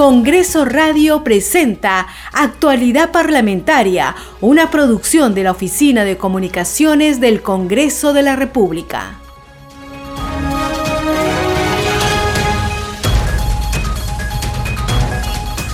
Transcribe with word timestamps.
Congreso 0.00 0.64
Radio 0.64 1.22
presenta 1.22 2.06
Actualidad 2.32 3.12
Parlamentaria, 3.12 4.16
una 4.40 4.70
producción 4.70 5.34
de 5.34 5.42
la 5.42 5.50
Oficina 5.50 6.04
de 6.04 6.16
Comunicaciones 6.16 7.20
del 7.20 7.42
Congreso 7.42 8.14
de 8.14 8.22
la 8.22 8.34
República. 8.34 9.18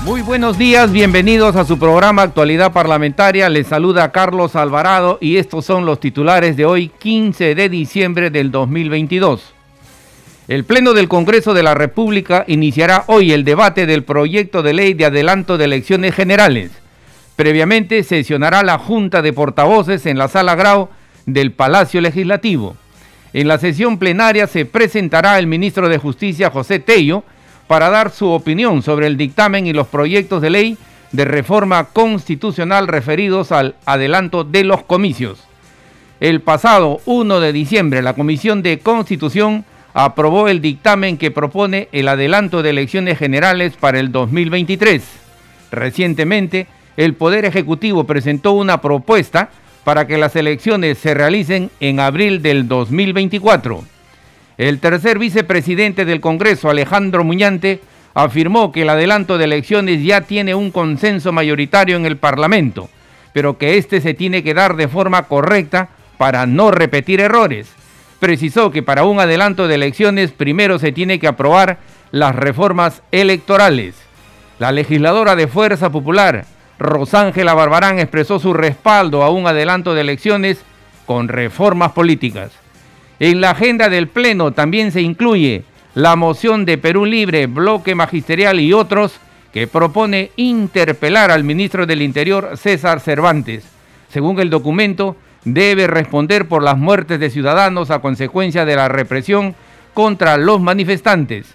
Muy 0.02 0.22
buenos 0.22 0.58
días, 0.58 0.90
bienvenidos 0.90 1.54
a 1.54 1.64
su 1.64 1.78
programa 1.78 2.22
Actualidad 2.22 2.72
Parlamentaria. 2.72 3.48
Les 3.48 3.68
saluda 3.68 4.10
Carlos 4.10 4.56
Alvarado 4.56 5.18
y 5.20 5.36
estos 5.36 5.64
son 5.64 5.86
los 5.86 6.00
titulares 6.00 6.56
de 6.56 6.66
hoy, 6.66 6.88
15 6.98 7.54
de 7.54 7.68
diciembre 7.68 8.30
del 8.30 8.50
2022. 8.50 9.55
El 10.48 10.62
Pleno 10.62 10.94
del 10.94 11.08
Congreso 11.08 11.54
de 11.54 11.64
la 11.64 11.74
República 11.74 12.44
iniciará 12.46 13.02
hoy 13.08 13.32
el 13.32 13.42
debate 13.42 13.84
del 13.84 14.04
proyecto 14.04 14.62
de 14.62 14.74
ley 14.74 14.94
de 14.94 15.06
adelanto 15.06 15.58
de 15.58 15.64
elecciones 15.64 16.14
generales. 16.14 16.70
Previamente 17.34 18.04
sesionará 18.04 18.62
la 18.62 18.78
Junta 18.78 19.22
de 19.22 19.32
Portavoces 19.32 20.06
en 20.06 20.18
la 20.18 20.28
Sala 20.28 20.54
Grau 20.54 20.88
del 21.26 21.50
Palacio 21.50 22.00
Legislativo. 22.00 22.76
En 23.32 23.48
la 23.48 23.58
sesión 23.58 23.98
plenaria 23.98 24.46
se 24.46 24.64
presentará 24.66 25.36
el 25.40 25.48
ministro 25.48 25.88
de 25.88 25.98
Justicia 25.98 26.48
José 26.48 26.78
Tello 26.78 27.24
para 27.66 27.90
dar 27.90 28.12
su 28.12 28.30
opinión 28.30 28.82
sobre 28.82 29.08
el 29.08 29.16
dictamen 29.16 29.66
y 29.66 29.72
los 29.72 29.88
proyectos 29.88 30.40
de 30.42 30.50
ley 30.50 30.78
de 31.10 31.24
reforma 31.24 31.86
constitucional 31.86 32.86
referidos 32.86 33.50
al 33.50 33.74
adelanto 33.84 34.44
de 34.44 34.62
los 34.62 34.84
comicios. 34.84 35.40
El 36.20 36.40
pasado 36.40 37.00
1 37.04 37.40
de 37.40 37.52
diciembre 37.52 38.00
la 38.00 38.14
Comisión 38.14 38.62
de 38.62 38.78
Constitución 38.78 39.64
aprobó 39.96 40.46
el 40.48 40.60
dictamen 40.60 41.16
que 41.16 41.30
propone 41.30 41.88
el 41.90 42.08
adelanto 42.08 42.62
de 42.62 42.68
elecciones 42.68 43.16
generales 43.16 43.78
para 43.80 43.98
el 43.98 44.12
2023. 44.12 45.02
Recientemente, 45.72 46.66
el 46.98 47.14
Poder 47.14 47.46
Ejecutivo 47.46 48.04
presentó 48.04 48.52
una 48.52 48.82
propuesta 48.82 49.48
para 49.84 50.06
que 50.06 50.18
las 50.18 50.36
elecciones 50.36 50.98
se 50.98 51.14
realicen 51.14 51.70
en 51.80 51.98
abril 51.98 52.42
del 52.42 52.68
2024. 52.68 53.84
El 54.58 54.80
tercer 54.80 55.18
vicepresidente 55.18 56.04
del 56.04 56.20
Congreso, 56.20 56.68
Alejandro 56.68 57.24
Muñante, 57.24 57.80
afirmó 58.12 58.72
que 58.72 58.82
el 58.82 58.90
adelanto 58.90 59.38
de 59.38 59.44
elecciones 59.44 60.04
ya 60.04 60.20
tiene 60.20 60.54
un 60.54 60.72
consenso 60.72 61.32
mayoritario 61.32 61.96
en 61.96 62.04
el 62.04 62.18
Parlamento, 62.18 62.90
pero 63.32 63.56
que 63.56 63.78
éste 63.78 64.02
se 64.02 64.12
tiene 64.12 64.42
que 64.42 64.52
dar 64.52 64.76
de 64.76 64.88
forma 64.88 65.22
correcta 65.22 65.88
para 66.18 66.44
no 66.44 66.70
repetir 66.70 67.20
errores 67.20 67.74
precisó 68.18 68.70
que 68.70 68.82
para 68.82 69.04
un 69.04 69.20
adelanto 69.20 69.68
de 69.68 69.74
elecciones 69.74 70.32
primero 70.32 70.78
se 70.78 70.92
tiene 70.92 71.18
que 71.18 71.28
aprobar 71.28 71.78
las 72.10 72.34
reformas 72.34 73.02
electorales. 73.12 73.94
La 74.58 74.72
legisladora 74.72 75.36
de 75.36 75.48
Fuerza 75.48 75.90
Popular, 75.90 76.46
Rosángela 76.78 77.54
Barbarán, 77.54 77.98
expresó 77.98 78.38
su 78.38 78.54
respaldo 78.54 79.22
a 79.22 79.30
un 79.30 79.46
adelanto 79.46 79.94
de 79.94 80.00
elecciones 80.00 80.62
con 81.04 81.28
reformas 81.28 81.92
políticas. 81.92 82.52
En 83.18 83.40
la 83.40 83.50
agenda 83.50 83.88
del 83.88 84.08
Pleno 84.08 84.52
también 84.52 84.92
se 84.92 85.00
incluye 85.00 85.64
la 85.94 86.16
moción 86.16 86.64
de 86.64 86.76
Perú 86.76 87.06
Libre, 87.06 87.46
Bloque 87.46 87.94
Magisterial 87.94 88.60
y 88.60 88.72
otros 88.72 89.18
que 89.52 89.66
propone 89.66 90.30
interpelar 90.36 91.30
al 91.30 91.44
ministro 91.44 91.86
del 91.86 92.02
Interior, 92.02 92.58
César 92.58 93.00
Cervantes. 93.00 93.64
Según 94.10 94.38
el 94.38 94.50
documento, 94.50 95.16
debe 95.46 95.86
responder 95.86 96.48
por 96.48 96.62
las 96.62 96.76
muertes 96.76 97.20
de 97.20 97.30
ciudadanos 97.30 97.90
a 97.90 98.00
consecuencia 98.00 98.64
de 98.64 98.76
la 98.76 98.88
represión 98.88 99.54
contra 99.94 100.36
los 100.36 100.60
manifestantes. 100.60 101.54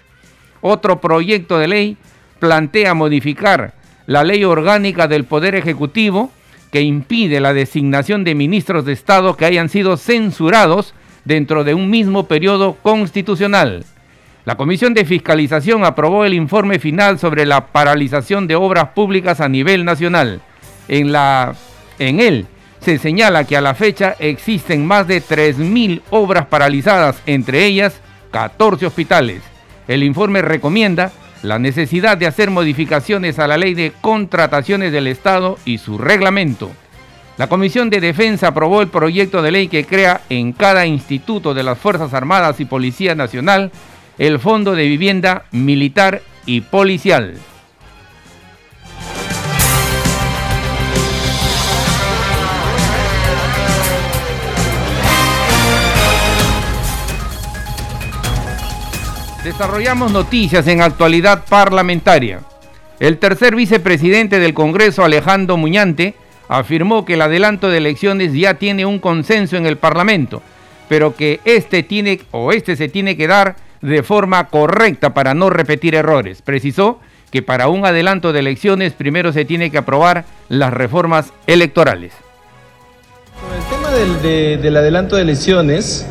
Otro 0.62 1.00
proyecto 1.00 1.58
de 1.58 1.68
ley 1.68 1.96
plantea 2.38 2.94
modificar 2.94 3.74
la 4.06 4.24
ley 4.24 4.44
orgánica 4.44 5.08
del 5.08 5.24
Poder 5.24 5.54
Ejecutivo 5.54 6.32
que 6.72 6.80
impide 6.80 7.38
la 7.38 7.52
designación 7.52 8.24
de 8.24 8.34
ministros 8.34 8.86
de 8.86 8.94
Estado 8.94 9.36
que 9.36 9.44
hayan 9.44 9.68
sido 9.68 9.98
censurados 9.98 10.94
dentro 11.26 11.62
de 11.62 11.74
un 11.74 11.90
mismo 11.90 12.26
periodo 12.26 12.78
constitucional. 12.82 13.84
La 14.46 14.56
Comisión 14.56 14.94
de 14.94 15.04
Fiscalización 15.04 15.84
aprobó 15.84 16.24
el 16.24 16.32
informe 16.32 16.78
final 16.78 17.18
sobre 17.18 17.44
la 17.44 17.66
paralización 17.66 18.46
de 18.46 18.56
obras 18.56 18.88
públicas 18.88 19.40
a 19.40 19.50
nivel 19.50 19.84
nacional. 19.84 20.40
En, 20.88 21.12
la, 21.12 21.54
en 21.98 22.18
él 22.18 22.46
se 22.82 22.98
señala 22.98 23.44
que 23.44 23.56
a 23.56 23.60
la 23.60 23.74
fecha 23.74 24.16
existen 24.18 24.86
más 24.86 25.06
de 25.06 25.22
3.000 25.22 26.02
obras 26.10 26.46
paralizadas, 26.46 27.22
entre 27.26 27.64
ellas 27.64 28.00
14 28.30 28.86
hospitales. 28.86 29.42
El 29.88 30.02
informe 30.02 30.42
recomienda 30.42 31.12
la 31.42 31.58
necesidad 31.58 32.16
de 32.16 32.26
hacer 32.26 32.50
modificaciones 32.50 33.38
a 33.38 33.46
la 33.46 33.56
ley 33.56 33.74
de 33.74 33.92
contrataciones 34.00 34.92
del 34.92 35.06
Estado 35.06 35.58
y 35.64 35.78
su 35.78 35.98
reglamento. 35.98 36.70
La 37.38 37.48
Comisión 37.48 37.90
de 37.90 38.00
Defensa 38.00 38.48
aprobó 38.48 38.82
el 38.82 38.88
proyecto 38.88 39.42
de 39.42 39.52
ley 39.52 39.68
que 39.68 39.84
crea 39.84 40.20
en 40.28 40.52
cada 40.52 40.86
instituto 40.86 41.54
de 41.54 41.62
las 41.62 41.78
Fuerzas 41.78 42.14
Armadas 42.14 42.60
y 42.60 42.64
Policía 42.64 43.14
Nacional 43.14 43.72
el 44.18 44.38
Fondo 44.38 44.74
de 44.74 44.86
Vivienda 44.86 45.44
Militar 45.50 46.22
y 46.46 46.60
Policial. 46.60 47.34
Desarrollamos 59.52 60.10
noticias 60.10 60.66
en 60.66 60.80
actualidad 60.80 61.44
parlamentaria. 61.46 62.40
El 62.98 63.18
tercer 63.18 63.54
vicepresidente 63.54 64.38
del 64.40 64.54
Congreso, 64.54 65.04
Alejandro 65.04 65.58
Muñante, 65.58 66.14
afirmó 66.48 67.04
que 67.04 67.14
el 67.14 67.20
adelanto 67.20 67.68
de 67.68 67.76
elecciones 67.76 68.32
ya 68.32 68.54
tiene 68.54 68.86
un 68.86 68.98
consenso 68.98 69.58
en 69.58 69.66
el 69.66 69.76
Parlamento, 69.76 70.40
pero 70.88 71.14
que 71.14 71.40
este 71.44 71.82
tiene 71.82 72.22
o 72.30 72.52
este 72.52 72.76
se 72.76 72.88
tiene 72.88 73.14
que 73.14 73.26
dar 73.26 73.56
de 73.82 74.02
forma 74.02 74.48
correcta 74.48 75.12
para 75.12 75.34
no 75.34 75.50
repetir 75.50 75.94
errores. 75.94 76.40
Precisó 76.40 76.98
que 77.30 77.42
para 77.42 77.68
un 77.68 77.84
adelanto 77.84 78.32
de 78.32 78.38
elecciones 78.38 78.94
primero 78.94 79.34
se 79.34 79.44
tiene 79.44 79.70
que 79.70 79.78
aprobar 79.78 80.24
las 80.48 80.72
reformas 80.72 81.30
electorales. 81.46 82.14
Con 83.38 83.54
el 83.54 84.18
tema 84.18 84.62
del 84.62 84.76
adelanto 84.78 85.16
de 85.16 85.22
elecciones, 85.22 86.06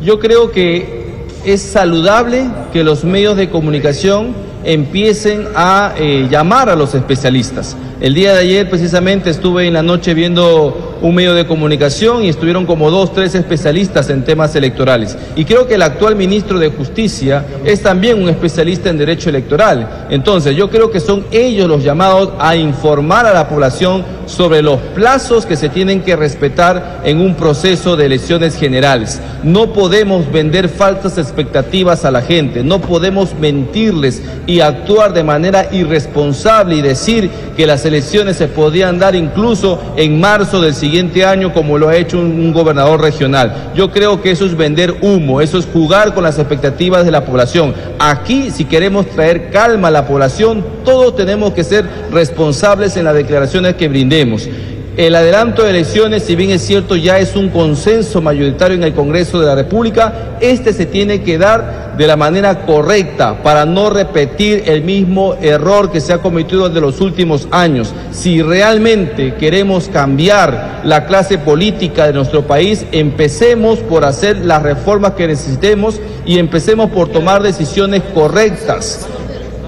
yo 0.00 0.18
creo 0.18 0.50
que 0.50 1.05
es 1.46 1.62
saludable 1.62 2.44
que 2.72 2.82
los 2.82 3.04
medios 3.04 3.36
de 3.36 3.48
comunicación 3.48 4.34
empiecen 4.64 5.46
a 5.54 5.94
eh, 5.96 6.26
llamar 6.28 6.68
a 6.68 6.74
los 6.74 6.94
especialistas. 6.96 7.76
El 7.98 8.12
día 8.12 8.34
de 8.34 8.40
ayer 8.40 8.68
precisamente 8.68 9.30
estuve 9.30 9.66
en 9.66 9.72
la 9.72 9.82
noche 9.82 10.12
viendo 10.12 10.98
un 11.00 11.14
medio 11.14 11.34
de 11.34 11.46
comunicación 11.46 12.24
y 12.24 12.28
estuvieron 12.28 12.66
como 12.66 12.90
dos, 12.90 13.14
tres 13.14 13.34
especialistas 13.34 14.10
en 14.10 14.22
temas 14.22 14.54
electorales. 14.54 15.16
Y 15.34 15.46
creo 15.46 15.66
que 15.66 15.76
el 15.76 15.82
actual 15.82 16.14
ministro 16.14 16.58
de 16.58 16.68
Justicia 16.68 17.46
es 17.64 17.82
también 17.82 18.22
un 18.22 18.28
especialista 18.28 18.90
en 18.90 18.98
derecho 18.98 19.30
electoral. 19.30 20.08
Entonces 20.10 20.54
yo 20.54 20.68
creo 20.68 20.90
que 20.90 21.00
son 21.00 21.24
ellos 21.30 21.68
los 21.68 21.82
llamados 21.82 22.30
a 22.38 22.54
informar 22.54 23.24
a 23.24 23.32
la 23.32 23.48
población 23.48 24.04
sobre 24.26 24.60
los 24.60 24.80
plazos 24.94 25.46
que 25.46 25.56
se 25.56 25.68
tienen 25.68 26.02
que 26.02 26.16
respetar 26.16 27.00
en 27.04 27.20
un 27.20 27.34
proceso 27.34 27.96
de 27.96 28.06
elecciones 28.06 28.56
generales. 28.56 29.20
No 29.42 29.72
podemos 29.72 30.30
vender 30.30 30.68
falsas 30.68 31.16
expectativas 31.16 32.04
a 32.04 32.10
la 32.10 32.22
gente, 32.22 32.62
no 32.62 32.80
podemos 32.80 33.34
mentirles 33.38 34.22
y 34.46 34.60
actuar 34.60 35.12
de 35.12 35.22
manera 35.22 35.68
irresponsable 35.72 36.76
y 36.76 36.82
decir 36.82 37.30
que 37.56 37.66
las 37.66 37.85
elecciones 37.86 38.36
se 38.36 38.48
podían 38.48 38.98
dar 38.98 39.14
incluso 39.14 39.80
en 39.96 40.20
marzo 40.20 40.60
del 40.60 40.74
siguiente 40.74 41.24
año 41.24 41.52
como 41.52 41.78
lo 41.78 41.88
ha 41.88 41.96
hecho 41.96 42.18
un, 42.18 42.52
gobernador 42.52 43.00
regional. 43.00 43.72
Yo 43.74 43.90
creo 43.90 44.20
que 44.20 44.30
eso 44.30 44.44
es 44.46 44.56
vender 44.56 44.96
humo, 45.00 45.40
eso 45.40 45.58
es 45.58 45.66
jugar 45.66 46.14
con 46.14 46.24
las 46.24 46.38
expectativas 46.38 47.04
de 47.04 47.10
la 47.10 47.24
población. 47.24 47.74
Aquí, 47.98 48.50
si 48.50 48.64
queremos 48.64 49.06
traer 49.06 49.50
calma 49.50 49.88
a 49.88 49.90
la 49.90 50.06
población, 50.06 50.64
todos 50.84 51.16
tenemos 51.16 51.52
que 51.52 51.64
ser 51.64 51.88
responsables 52.12 52.96
en 52.96 53.04
las 53.04 53.14
declaraciones 53.14 53.74
que 53.74 53.88
brindemos. 53.88 54.48
El 54.96 55.14
adelanto 55.14 55.62
de 55.62 55.68
elecciones, 55.68 56.22
si 56.22 56.36
bien 56.36 56.48
es 56.48 56.62
cierto, 56.62 56.96
ya 56.96 57.18
es 57.18 57.36
un 57.36 57.50
consenso 57.50 58.22
mayoritario 58.22 58.78
en 58.78 58.82
el 58.82 58.94
Congreso 58.94 59.38
de 59.38 59.44
la 59.44 59.54
República, 59.54 60.38
este 60.40 60.72
se 60.72 60.86
tiene 60.86 61.20
que 61.20 61.36
dar 61.36 61.96
de 61.98 62.06
la 62.06 62.16
manera 62.16 62.64
correcta 62.64 63.42
para 63.42 63.66
no 63.66 63.90
repetir 63.90 64.62
el 64.64 64.84
mismo 64.84 65.34
error 65.42 65.92
que 65.92 66.00
se 66.00 66.14
ha 66.14 66.18
cometido 66.22 66.68
desde 66.68 66.80
los 66.80 67.02
últimos 67.02 67.46
años. 67.50 67.92
Si 68.10 68.40
realmente 68.40 69.34
queremos 69.34 69.88
cambiar 69.88 70.80
la 70.82 71.04
clase 71.04 71.36
política 71.36 72.06
de 72.06 72.14
nuestro 72.14 72.46
país, 72.46 72.86
empecemos 72.90 73.80
por 73.80 74.02
hacer 74.02 74.38
las 74.38 74.62
reformas 74.62 75.12
que 75.12 75.26
necesitemos 75.26 76.00
y 76.24 76.38
empecemos 76.38 76.90
por 76.90 77.08
tomar 77.08 77.42
decisiones 77.42 78.02
correctas. 78.14 79.06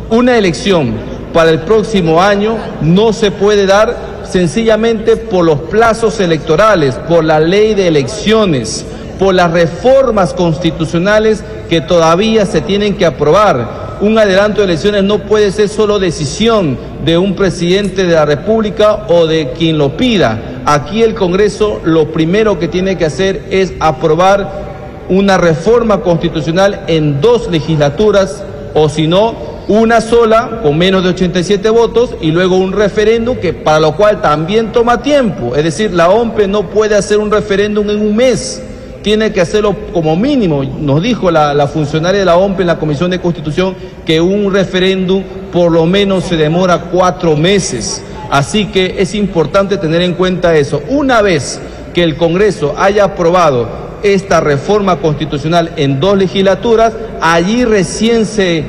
Una 0.08 0.38
elección 0.38 0.94
para 1.34 1.50
el 1.50 1.58
próximo 1.58 2.22
año 2.22 2.56
no 2.80 3.12
se 3.12 3.30
puede 3.30 3.66
dar 3.66 4.17
sencillamente 4.30 5.16
por 5.16 5.44
los 5.44 5.60
plazos 5.62 6.20
electorales, 6.20 6.94
por 7.08 7.24
la 7.24 7.40
ley 7.40 7.74
de 7.74 7.88
elecciones, 7.88 8.84
por 9.18 9.34
las 9.34 9.50
reformas 9.50 10.32
constitucionales 10.34 11.42
que 11.68 11.80
todavía 11.80 12.46
se 12.46 12.60
tienen 12.60 12.96
que 12.96 13.06
aprobar. 13.06 13.88
un 14.00 14.16
adelanto 14.16 14.60
de 14.60 14.66
elecciones 14.66 15.02
no 15.02 15.18
puede 15.18 15.50
ser 15.50 15.68
solo 15.68 15.98
decisión 15.98 16.78
de 17.04 17.18
un 17.18 17.34
presidente 17.34 18.04
de 18.04 18.14
la 18.14 18.24
República 18.24 19.06
o 19.08 19.26
de 19.26 19.50
quien 19.58 19.76
lo 19.76 19.96
pida. 19.96 20.60
Aquí 20.66 21.02
el 21.02 21.14
Congreso 21.14 21.80
lo 21.82 22.12
primero 22.12 22.60
que 22.60 22.68
tiene 22.68 22.96
que 22.96 23.06
hacer 23.06 23.46
es 23.50 23.72
aprobar 23.80 24.68
una 25.08 25.36
reforma 25.36 26.02
constitucional 26.02 26.84
en 26.86 27.20
dos 27.20 27.50
legislaturas 27.50 28.44
o 28.74 28.88
si 28.88 29.08
no, 29.08 29.34
una 29.68 30.00
sola 30.00 30.60
con 30.62 30.76
menos 30.76 31.04
de 31.04 31.10
87 31.10 31.68
votos 31.70 32.16
y 32.20 32.30
luego 32.30 32.56
un 32.56 32.72
referéndum 32.72 33.36
que 33.36 33.52
para 33.52 33.80
lo 33.80 33.94
cual 33.94 34.20
también 34.20 34.72
toma 34.72 35.02
tiempo. 35.02 35.54
Es 35.54 35.62
decir, 35.62 35.92
la 35.92 36.08
OMPE 36.08 36.48
no 36.48 36.70
puede 36.70 36.96
hacer 36.96 37.18
un 37.18 37.30
referéndum 37.30 37.88
en 37.90 38.00
un 38.00 38.16
mes 38.16 38.62
tiene 39.02 39.32
que 39.32 39.40
hacerlo 39.40 39.74
como 39.92 40.16
mínimo. 40.16 40.62
Nos 40.64 41.02
dijo 41.02 41.30
la, 41.30 41.66
funcionaria 41.66 42.20
de 42.20 42.26
la 42.26 42.36
OMP 42.36 42.60
en 42.60 42.66
la 42.66 42.78
Comisión 42.78 43.10
de 43.10 43.20
Constitución 43.20 43.74
que 44.04 44.20
un 44.20 44.52
referéndum 44.52 45.22
por 45.52 45.72
lo 45.72 45.86
menos 45.86 46.24
se 46.24 46.36
demora 46.36 46.90
cuatro 46.92 47.36
meses. 47.36 48.02
Así 48.30 48.66
que 48.66 48.96
es 48.98 49.14
importante 49.14 49.78
tener 49.78 50.02
en 50.02 50.14
cuenta 50.14 50.54
eso. 50.56 50.82
Una 50.88 51.22
vez 51.22 51.60
que 51.94 52.02
el 52.02 52.16
Congreso 52.16 52.74
haya 52.76 53.04
aprobado 53.04 53.68
esta 54.02 54.40
reforma 54.40 54.96
constitucional 54.96 55.72
en 55.76 56.00
dos 56.00 56.18
legislaturas, 56.18 56.92
allí 57.20 57.64
recién 57.64 58.26
se 58.26 58.64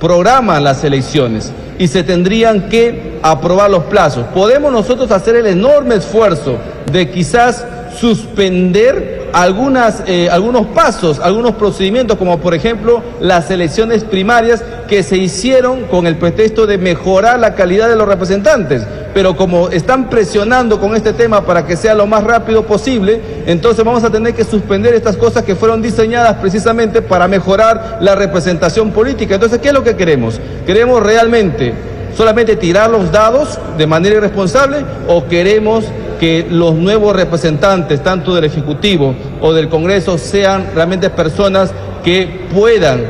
programan 0.00 0.64
las 0.64 0.84
elecciones 0.84 1.52
y 1.78 1.88
se 1.88 2.02
tendrían 2.02 2.68
que 2.68 3.18
aprobar 3.22 3.70
los 3.70 3.84
plazos. 3.84 4.26
Podemos 4.34 4.72
nosotros 4.72 5.10
hacer 5.10 5.36
el 5.36 5.46
enorme 5.46 5.96
esfuerzo 5.96 6.56
de 6.90 7.10
quizás 7.10 7.64
suspender 7.98 9.28
algunas, 9.32 10.02
eh, 10.06 10.28
algunos 10.30 10.66
pasos, 10.68 11.18
algunos 11.20 11.54
procedimientos, 11.54 12.16
como 12.16 12.38
por 12.38 12.54
ejemplo 12.54 13.02
las 13.20 13.50
elecciones 13.50 14.04
primarias 14.04 14.62
que 14.88 15.02
se 15.02 15.16
hicieron 15.16 15.84
con 15.84 16.06
el 16.06 16.16
pretexto 16.16 16.66
de 16.66 16.78
mejorar 16.78 17.38
la 17.38 17.54
calidad 17.54 17.88
de 17.88 17.96
los 17.96 18.08
representantes. 18.08 18.82
Pero 19.14 19.36
como 19.36 19.68
están 19.70 20.10
presionando 20.10 20.78
con 20.80 20.94
este 20.94 21.12
tema 21.12 21.44
para 21.44 21.66
que 21.66 21.76
sea 21.76 21.94
lo 21.94 22.06
más 22.06 22.22
rápido 22.24 22.64
posible, 22.64 23.20
entonces 23.46 23.84
vamos 23.84 24.04
a 24.04 24.10
tener 24.10 24.34
que 24.34 24.44
suspender 24.44 24.94
estas 24.94 25.16
cosas 25.16 25.42
que 25.44 25.56
fueron 25.56 25.82
diseñadas 25.82 26.34
precisamente 26.34 27.02
para 27.02 27.26
mejorar 27.26 27.98
la 28.00 28.14
representación 28.14 28.90
política. 28.92 29.34
Entonces, 29.34 29.58
¿qué 29.58 29.68
es 29.68 29.74
lo 29.74 29.82
que 29.82 29.96
queremos? 29.96 30.40
Queremos 30.66 31.02
realmente 31.02 31.72
solamente 32.16 32.56
tirar 32.56 32.90
los 32.90 33.12
dados 33.12 33.58
de 33.76 33.86
manera 33.86 34.16
irresponsable 34.16 34.78
o 35.06 35.26
queremos 35.26 35.84
que 36.18 36.46
los 36.50 36.74
nuevos 36.74 37.14
representantes, 37.14 38.02
tanto 38.02 38.34
del 38.34 38.44
Ejecutivo 38.44 39.14
o 39.40 39.52
del 39.52 39.68
Congreso, 39.68 40.18
sean 40.18 40.66
realmente 40.74 41.10
personas 41.10 41.70
que 42.02 42.46
puedan 42.52 43.04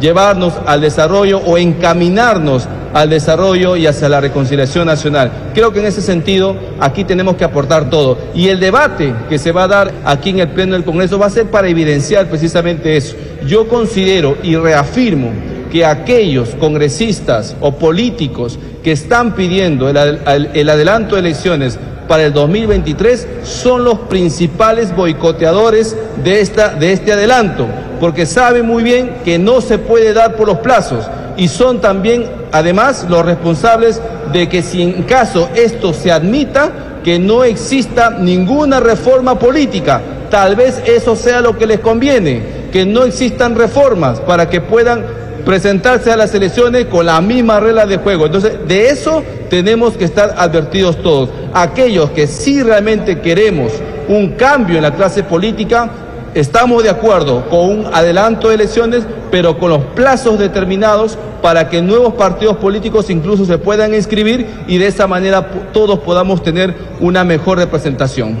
llevarnos 0.00 0.54
al 0.66 0.80
desarrollo 0.80 1.38
o 1.44 1.58
encaminarnos 1.58 2.66
al 2.92 3.10
desarrollo 3.10 3.76
y 3.76 3.86
hacia 3.86 4.08
la 4.08 4.20
reconciliación 4.20 4.86
nacional. 4.86 5.30
Creo 5.54 5.72
que 5.72 5.80
en 5.80 5.86
ese 5.86 6.02
sentido 6.02 6.56
aquí 6.80 7.04
tenemos 7.04 7.36
que 7.36 7.44
aportar 7.44 7.90
todo. 7.90 8.18
Y 8.34 8.48
el 8.48 8.60
debate 8.60 9.14
que 9.28 9.38
se 9.38 9.52
va 9.52 9.64
a 9.64 9.68
dar 9.68 9.92
aquí 10.04 10.30
en 10.30 10.40
el 10.40 10.48
Pleno 10.48 10.74
del 10.74 10.84
Congreso 10.84 11.18
va 11.18 11.26
a 11.26 11.30
ser 11.30 11.46
para 11.50 11.68
evidenciar 11.68 12.28
precisamente 12.28 12.96
eso. 12.96 13.16
Yo 13.46 13.68
considero 13.68 14.36
y 14.42 14.56
reafirmo 14.56 15.30
que 15.70 15.84
aquellos 15.84 16.50
congresistas 16.56 17.56
o 17.60 17.72
políticos 17.72 18.58
que 18.82 18.92
están 18.92 19.34
pidiendo 19.34 19.88
el, 19.88 20.68
adelanto 20.68 21.14
de 21.14 21.20
elecciones 21.20 21.78
para 22.08 22.24
el 22.24 22.32
2023 22.32 23.28
son 23.44 23.84
los 23.84 24.00
principales 24.00 24.94
boicoteadores 24.94 25.96
de, 26.24 26.40
esta, 26.40 26.74
de 26.74 26.92
este 26.92 27.12
adelanto, 27.12 27.68
porque 28.00 28.26
saben 28.26 28.66
muy 28.66 28.82
bien 28.82 29.18
que 29.24 29.38
no 29.38 29.60
se 29.60 29.78
puede 29.78 30.12
dar 30.12 30.34
por 30.34 30.48
los 30.48 30.58
plazos 30.58 31.06
y 31.36 31.46
son 31.48 31.80
también, 31.80 32.26
además, 32.52 33.06
los 33.08 33.24
responsables 33.24 34.00
de 34.32 34.48
que 34.48 34.62
si 34.62 34.82
en 34.82 35.02
caso 35.02 35.48
esto 35.54 35.92
se 35.92 36.12
admita, 36.12 36.70
que 37.02 37.18
no 37.18 37.44
exista 37.44 38.10
ninguna 38.10 38.80
reforma 38.80 39.38
política. 39.38 40.00
Tal 40.30 40.54
vez 40.54 40.82
eso 40.86 41.16
sea 41.16 41.40
lo 41.40 41.56
que 41.56 41.66
les 41.66 41.80
conviene, 41.80 42.68
que 42.72 42.86
no 42.86 43.04
existan 43.04 43.56
reformas 43.56 44.20
para 44.20 44.48
que 44.48 44.60
puedan 44.60 45.04
presentarse 45.44 46.12
a 46.12 46.16
las 46.16 46.34
elecciones 46.34 46.86
con 46.86 47.06
la 47.06 47.20
misma 47.20 47.60
regla 47.60 47.86
de 47.86 47.96
juego. 47.96 48.26
Entonces, 48.26 48.52
de 48.68 48.90
eso 48.90 49.24
tenemos 49.48 49.96
que 49.96 50.04
estar 50.04 50.34
advertidos 50.36 51.02
todos. 51.02 51.30
Aquellos 51.52 52.10
que 52.10 52.26
sí 52.26 52.62
realmente 52.62 53.20
queremos 53.20 53.72
un 54.08 54.32
cambio 54.32 54.76
en 54.76 54.82
la 54.82 54.94
clase 54.94 55.22
política, 55.22 55.88
estamos 56.34 56.82
de 56.82 56.90
acuerdo 56.90 57.48
con 57.48 57.60
un 57.60 57.86
adelanto 57.92 58.48
de 58.48 58.56
elecciones, 58.56 59.04
pero 59.30 59.58
con 59.58 59.70
los 59.70 59.84
plazos 59.96 60.38
determinados 60.38 61.18
para 61.42 61.68
que 61.68 61.82
nuevos 61.82 62.14
partidos 62.14 62.56
políticos 62.56 63.10
incluso 63.10 63.44
se 63.44 63.58
puedan 63.58 63.94
inscribir 63.94 64.46
y 64.66 64.78
de 64.78 64.86
esa 64.86 65.06
manera 65.06 65.50
todos 65.72 65.98
podamos 66.00 66.42
tener 66.42 66.74
una 67.00 67.24
mejor 67.24 67.58
representación. 67.58 68.36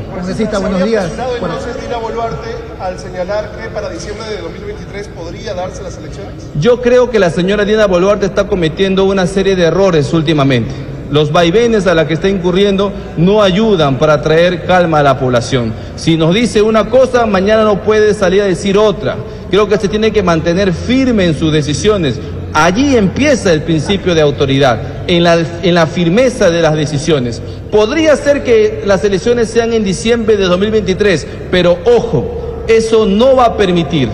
buenos 0.60 0.84
días 0.84 1.10
al 2.80 2.98
señalar 2.98 3.50
que 3.50 3.68
para 3.68 3.90
diciembre 3.90 4.26
de 4.28 4.38
2023 4.38 5.08
podría 5.08 5.54
darse 5.54 5.82
las 5.82 5.98
elecciones? 5.98 6.32
Yo 6.58 6.80
creo 6.80 7.10
que 7.10 7.18
la 7.18 7.30
señora 7.30 7.64
Dina 7.64 7.86
Boluarte 7.86 8.26
está 8.26 8.48
cometiendo 8.48 9.04
una 9.04 9.26
serie 9.26 9.54
de 9.54 9.64
errores 9.64 10.12
últimamente. 10.14 10.70
Los 11.10 11.30
vaivenes 11.30 11.86
a 11.86 11.94
la 11.94 12.06
que 12.06 12.14
está 12.14 12.28
incurriendo 12.28 12.92
no 13.16 13.42
ayudan 13.42 13.98
para 13.98 14.22
traer 14.22 14.64
calma 14.64 15.00
a 15.00 15.02
la 15.02 15.18
población. 15.18 15.74
Si 15.96 16.16
nos 16.16 16.34
dice 16.34 16.62
una 16.62 16.88
cosa, 16.88 17.26
mañana 17.26 17.64
no 17.64 17.82
puede 17.82 18.14
salir 18.14 18.42
a 18.42 18.46
decir 18.46 18.78
otra. 18.78 19.16
Creo 19.50 19.68
que 19.68 19.76
se 19.76 19.88
tiene 19.88 20.12
que 20.12 20.22
mantener 20.22 20.72
firme 20.72 21.26
en 21.26 21.34
sus 21.34 21.52
decisiones. 21.52 22.18
Allí 22.52 22.96
empieza 22.96 23.52
el 23.52 23.62
principio 23.62 24.14
de 24.14 24.20
autoridad, 24.20 24.80
en 25.06 25.22
la, 25.22 25.38
en 25.62 25.74
la, 25.74 25.86
firmeza 25.86 26.50
de 26.50 26.62
las 26.62 26.74
decisiones. 26.74 27.40
Podría 27.70 28.16
ser 28.16 28.42
que 28.42 28.82
las 28.86 29.04
elecciones 29.04 29.50
sean 29.50 29.72
en 29.72 29.84
diciembre 29.84 30.36
de 30.36 30.44
2023, 30.44 31.26
pero 31.50 31.78
ojo, 31.84 32.64
eso 32.66 33.06
no 33.06 33.36
va 33.36 33.46
a 33.46 33.56
permitir 33.56 34.08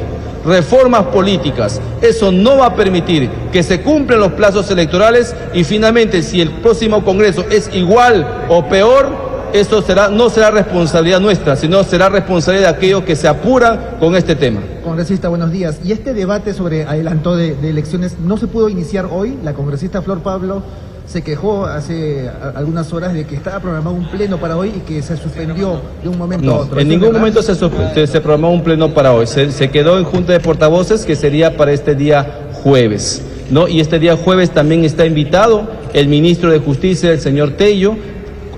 reformas 0.45 1.07
políticas, 1.07 1.81
eso 2.01 2.31
no 2.31 2.59
va 2.59 2.67
a 2.67 2.77
permitir 2.77 3.29
que 3.53 3.63
se 3.63 3.81
cumplan 3.81 4.21
los 4.21 4.33
plazos 4.33 4.71
electorales 4.71 5.35
y 5.53 5.65
finalmente 5.65 6.23
si 6.23 6.41
el 6.41 6.51
próximo 6.51 7.05
Congreso 7.05 7.45
es 7.51 7.69
igual 7.75 8.45
o 8.49 8.67
peor, 8.69 9.26
eso 9.53 9.83
será, 9.83 10.09
no 10.09 10.31
será 10.31 10.51
responsabilidad 10.51 11.21
nuestra, 11.21 11.57
sino 11.57 11.83
será 11.85 12.09
responsabilidad 12.09 12.71
de 12.71 12.77
aquellos 12.77 13.05
que 13.05 13.17
se 13.17 13.29
apuran 13.29 13.97
con 13.99 14.17
este 14.17 14.35
tema. 14.35 14.61
Congresista, 14.85 15.29
buenos 15.29 15.51
días. 15.51 15.79
Y 15.85 15.93
este 15.93 16.15
debate 16.15 16.53
sobre 16.55 16.85
adelanto 16.85 17.37
de 17.37 17.57
elecciones 17.69 18.19
no 18.19 18.37
se 18.37 18.47
pudo 18.47 18.69
iniciar 18.69 19.07
hoy. 19.11 19.39
La 19.43 19.55
congresista 19.55 20.03
Flor 20.03 20.21
Pablo 20.21 20.63
se 21.07 21.23
quejó 21.23 21.67
hace 21.67 22.29
algunas 22.55 22.93
horas 22.93 23.15
de 23.15 23.25
que 23.25 23.37
estaba 23.37 23.61
programado 23.61 23.95
un 23.95 24.09
pleno 24.09 24.39
para 24.39 24.57
hoy 24.57 24.73
y 24.77 24.81
que 24.81 25.03
se 25.03 25.17
suspendió 25.17 25.81
de 26.03 26.09
un 26.09 26.19
momento 26.19 26.51
a 26.51 26.59
otro. 26.59 26.81
En 26.81 26.89
ningún 26.89 27.13
momento 27.13 27.43
se, 27.43 27.55
se, 27.55 28.21
programó 28.21 28.53
un 28.53 28.63
pleno 28.63 28.93
para 28.93 29.13
hoy. 29.13 29.27
Se, 29.27 29.71
quedó 29.71 29.99
en 29.99 30.05
junta 30.05 30.33
de 30.33 30.41
portavoces 30.41 31.05
que 31.05 31.15
sería 31.15 31.57
para 31.57 31.73
este 31.73 31.95
día 31.95 32.51
jueves. 32.55 33.23
¿no? 33.51 33.69
Y 33.69 33.81
este 33.81 34.01
día 34.01 34.17
jueves 34.17 34.51
también 34.51 34.85
está 34.85 35.07
invitado 35.07 35.69
el 35.93 36.09
ministro 36.09 36.51
de 36.51 36.59
Justicia, 36.59 37.13
el 37.13 37.21
señor 37.21 37.53
Tello. 37.53 37.97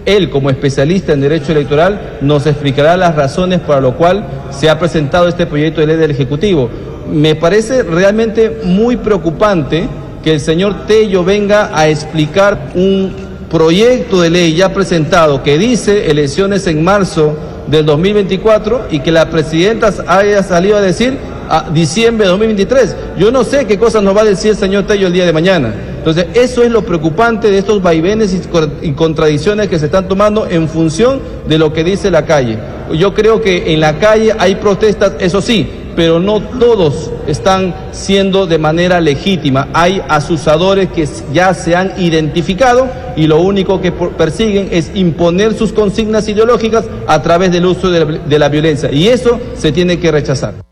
Él, 0.08 0.30
como 0.30 0.48
especialista 0.48 1.12
en 1.12 1.20
derecho 1.20 1.52
electoral, 1.52 2.18
nos 2.22 2.46
explicará 2.46 2.96
las 2.96 3.14
razones 3.14 3.60
para 3.60 3.82
lo 3.82 3.94
cual 3.94 4.24
se 4.50 4.70
ha 4.70 4.78
presentado 4.78 5.28
este 5.28 5.44
proyecto 5.44 5.82
de 5.82 5.88
ley 5.88 5.96
del 5.96 6.10
Ejecutivo. 6.10 6.70
Me 7.12 7.34
parece 7.34 7.82
realmente 7.82 8.60
muy 8.64 8.96
preocupante 8.96 9.86
que 10.24 10.32
el 10.32 10.40
señor 10.40 10.86
Tello 10.86 11.24
venga 11.24 11.70
a 11.78 11.88
explicar 11.88 12.70
un 12.74 13.12
proyecto 13.50 14.22
de 14.22 14.30
ley 14.30 14.54
ya 14.54 14.72
presentado 14.72 15.42
que 15.42 15.58
dice 15.58 16.10
elecciones 16.10 16.66
en 16.66 16.82
marzo 16.82 17.36
del 17.66 17.84
2024 17.84 18.86
y 18.90 19.00
que 19.00 19.12
la 19.12 19.28
presidenta 19.28 19.92
haya 20.06 20.42
salido 20.42 20.78
a 20.78 20.80
decir 20.80 21.18
a 21.50 21.68
diciembre 21.70 22.24
de 22.24 22.30
2023. 22.30 22.96
Yo 23.18 23.30
no 23.30 23.44
sé 23.44 23.66
qué 23.66 23.78
cosas 23.78 24.02
nos 24.02 24.16
va 24.16 24.22
a 24.22 24.24
decir 24.24 24.52
el 24.52 24.56
señor 24.56 24.86
Tello 24.86 25.06
el 25.06 25.12
día 25.12 25.26
de 25.26 25.32
mañana. 25.34 25.74
Entonces, 25.98 26.26
eso 26.34 26.62
es 26.62 26.70
lo 26.70 26.82
preocupante 26.82 27.50
de 27.50 27.58
estos 27.58 27.82
vaivenes 27.82 28.34
y 28.82 28.92
contradicciones 28.92 29.68
que 29.68 29.78
se 29.78 29.86
están 29.86 30.08
tomando 30.08 30.46
en 30.46 30.68
función 30.68 31.20
de 31.48 31.58
lo 31.58 31.72
que 31.72 31.84
dice 31.84 32.10
la 32.10 32.24
calle. 32.24 32.58
Yo 32.96 33.12
creo 33.14 33.40
que 33.40 33.74
en 33.74 33.80
la 33.80 33.98
calle 33.98 34.34
hay 34.38 34.54
protestas, 34.54 35.12
eso 35.18 35.42
sí, 35.42 35.68
pero 35.98 36.20
no 36.20 36.40
todos 36.40 37.10
están 37.26 37.74
siendo 37.90 38.46
de 38.46 38.56
manera 38.56 39.00
legítima. 39.00 39.66
Hay 39.72 40.00
asusadores 40.08 40.90
que 40.90 41.08
ya 41.32 41.52
se 41.54 41.74
han 41.74 42.00
identificado 42.00 42.88
y 43.16 43.26
lo 43.26 43.40
único 43.40 43.80
que 43.80 43.90
persiguen 43.90 44.68
es 44.70 44.92
imponer 44.94 45.54
sus 45.54 45.72
consignas 45.72 46.28
ideológicas 46.28 46.84
a 47.08 47.20
través 47.20 47.50
del 47.50 47.66
uso 47.66 47.90
de 47.90 48.38
la, 48.38 48.48
violencia. 48.48 48.92
Y 48.92 49.08
eso 49.08 49.40
se 49.56 49.72
tiene 49.72 49.98
que 49.98 50.12
rechazar. 50.12 50.67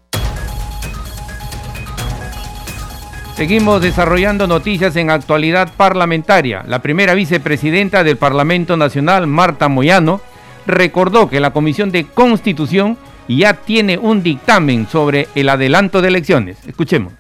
Seguimos 3.37 3.83
desarrollando 3.83 4.47
noticias 4.47 4.97
en 4.97 5.11
actualidad 5.11 5.71
parlamentaria. 5.77 6.65
La 6.67 6.81
primera 6.81 7.13
vicepresidenta 7.13 8.03
del 8.03 8.17
Parlamento 8.17 8.79
Nacional, 8.79 9.27
Marta 9.27 9.69
Moyano, 9.69 10.23
recordó 10.67 11.29
que 11.29 11.39
la 11.39 11.53
Comisión 11.53 11.93
de 11.93 12.07
Constitución 12.07 12.97
ya 13.29 13.53
tiene 13.53 13.99
un 13.99 14.23
dictamen 14.23 14.89
sobre 14.91 15.29
el 15.35 15.51
adelanto 15.51 16.01
de 16.01 16.09
elecciones. 16.09 16.57
Escuchemos. 16.67 17.13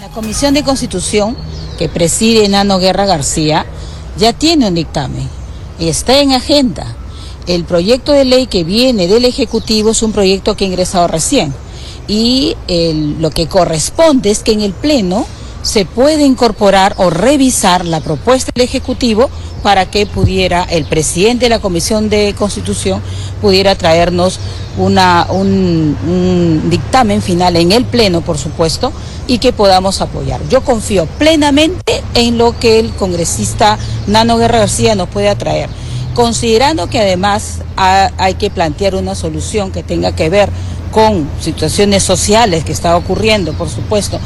La 0.00 0.08
Comisión 0.08 0.54
de 0.54 0.62
Constitución, 0.62 1.36
que 1.76 1.90
preside 1.90 2.48
Nano 2.48 2.78
Guerra 2.78 3.04
García, 3.04 3.66
ya 4.16 4.32
tiene 4.32 4.68
un 4.68 4.74
dictamen 4.74 5.28
y 5.78 5.90
está 5.90 6.20
en 6.20 6.32
agenda. 6.32 6.86
El 7.46 7.64
proyecto 7.64 8.12
de 8.12 8.24
ley 8.24 8.46
que 8.46 8.64
viene 8.64 9.08
del 9.08 9.26
Ejecutivo 9.26 9.90
es 9.90 10.02
un 10.02 10.12
proyecto 10.12 10.56
que 10.56 10.64
ha 10.64 10.68
ingresado 10.68 11.06
recién 11.06 11.52
y 12.08 12.56
lo 13.20 13.30
que 13.30 13.46
corresponde 13.46 14.30
es 14.30 14.40
que 14.40 14.52
en 14.52 14.60
el 14.60 14.72
Pleno 14.72 15.26
se 15.62 15.84
puede 15.84 16.24
incorporar 16.24 16.94
o 16.98 17.08
revisar 17.10 17.84
la 17.84 18.00
propuesta 18.00 18.50
del 18.54 18.64
Ejecutivo 18.64 19.30
para 19.62 19.86
que 19.86 20.06
pudiera 20.06 20.64
el 20.64 20.84
presidente 20.84 21.44
de 21.46 21.50
la 21.50 21.60
Comisión 21.60 22.10
de 22.10 22.34
Constitución 22.36 23.00
pudiera 23.40 23.76
traernos 23.76 24.40
una, 24.76 25.26
un, 25.30 26.62
dictamen 26.68 27.22
final 27.22 27.56
en 27.56 27.72
el 27.72 27.84
Pleno, 27.84 28.22
por 28.22 28.38
supuesto, 28.38 28.92
y 29.26 29.38
que 29.38 29.52
podamos 29.52 30.00
apoyar. 30.00 30.40
Yo 30.48 30.62
confío 30.62 31.06
plenamente 31.06 32.02
en 32.14 32.38
lo 32.38 32.58
que 32.58 32.80
el 32.80 32.90
congresista 32.92 33.78
Nano 34.06 34.38
Guerra 34.38 34.60
García 34.60 34.94
nos 34.94 35.08
puede 35.08 35.34
traer, 35.36 35.68
considerando 36.14 36.88
que 36.88 37.00
además 37.00 37.58
hay 37.76 38.34
que 38.34 38.50
plantear 38.50 38.94
una 38.94 39.14
solución 39.14 39.70
que 39.70 39.82
tenga 39.82 40.12
que 40.14 40.28
ver 40.28 40.50
con 40.92 41.28
situaciones 41.40 42.04
sociales 42.04 42.64
que 42.64 42.70
está 42.70 42.96
ocurriendo, 42.96 43.54
por 43.54 43.68
supuesto, 43.68 44.20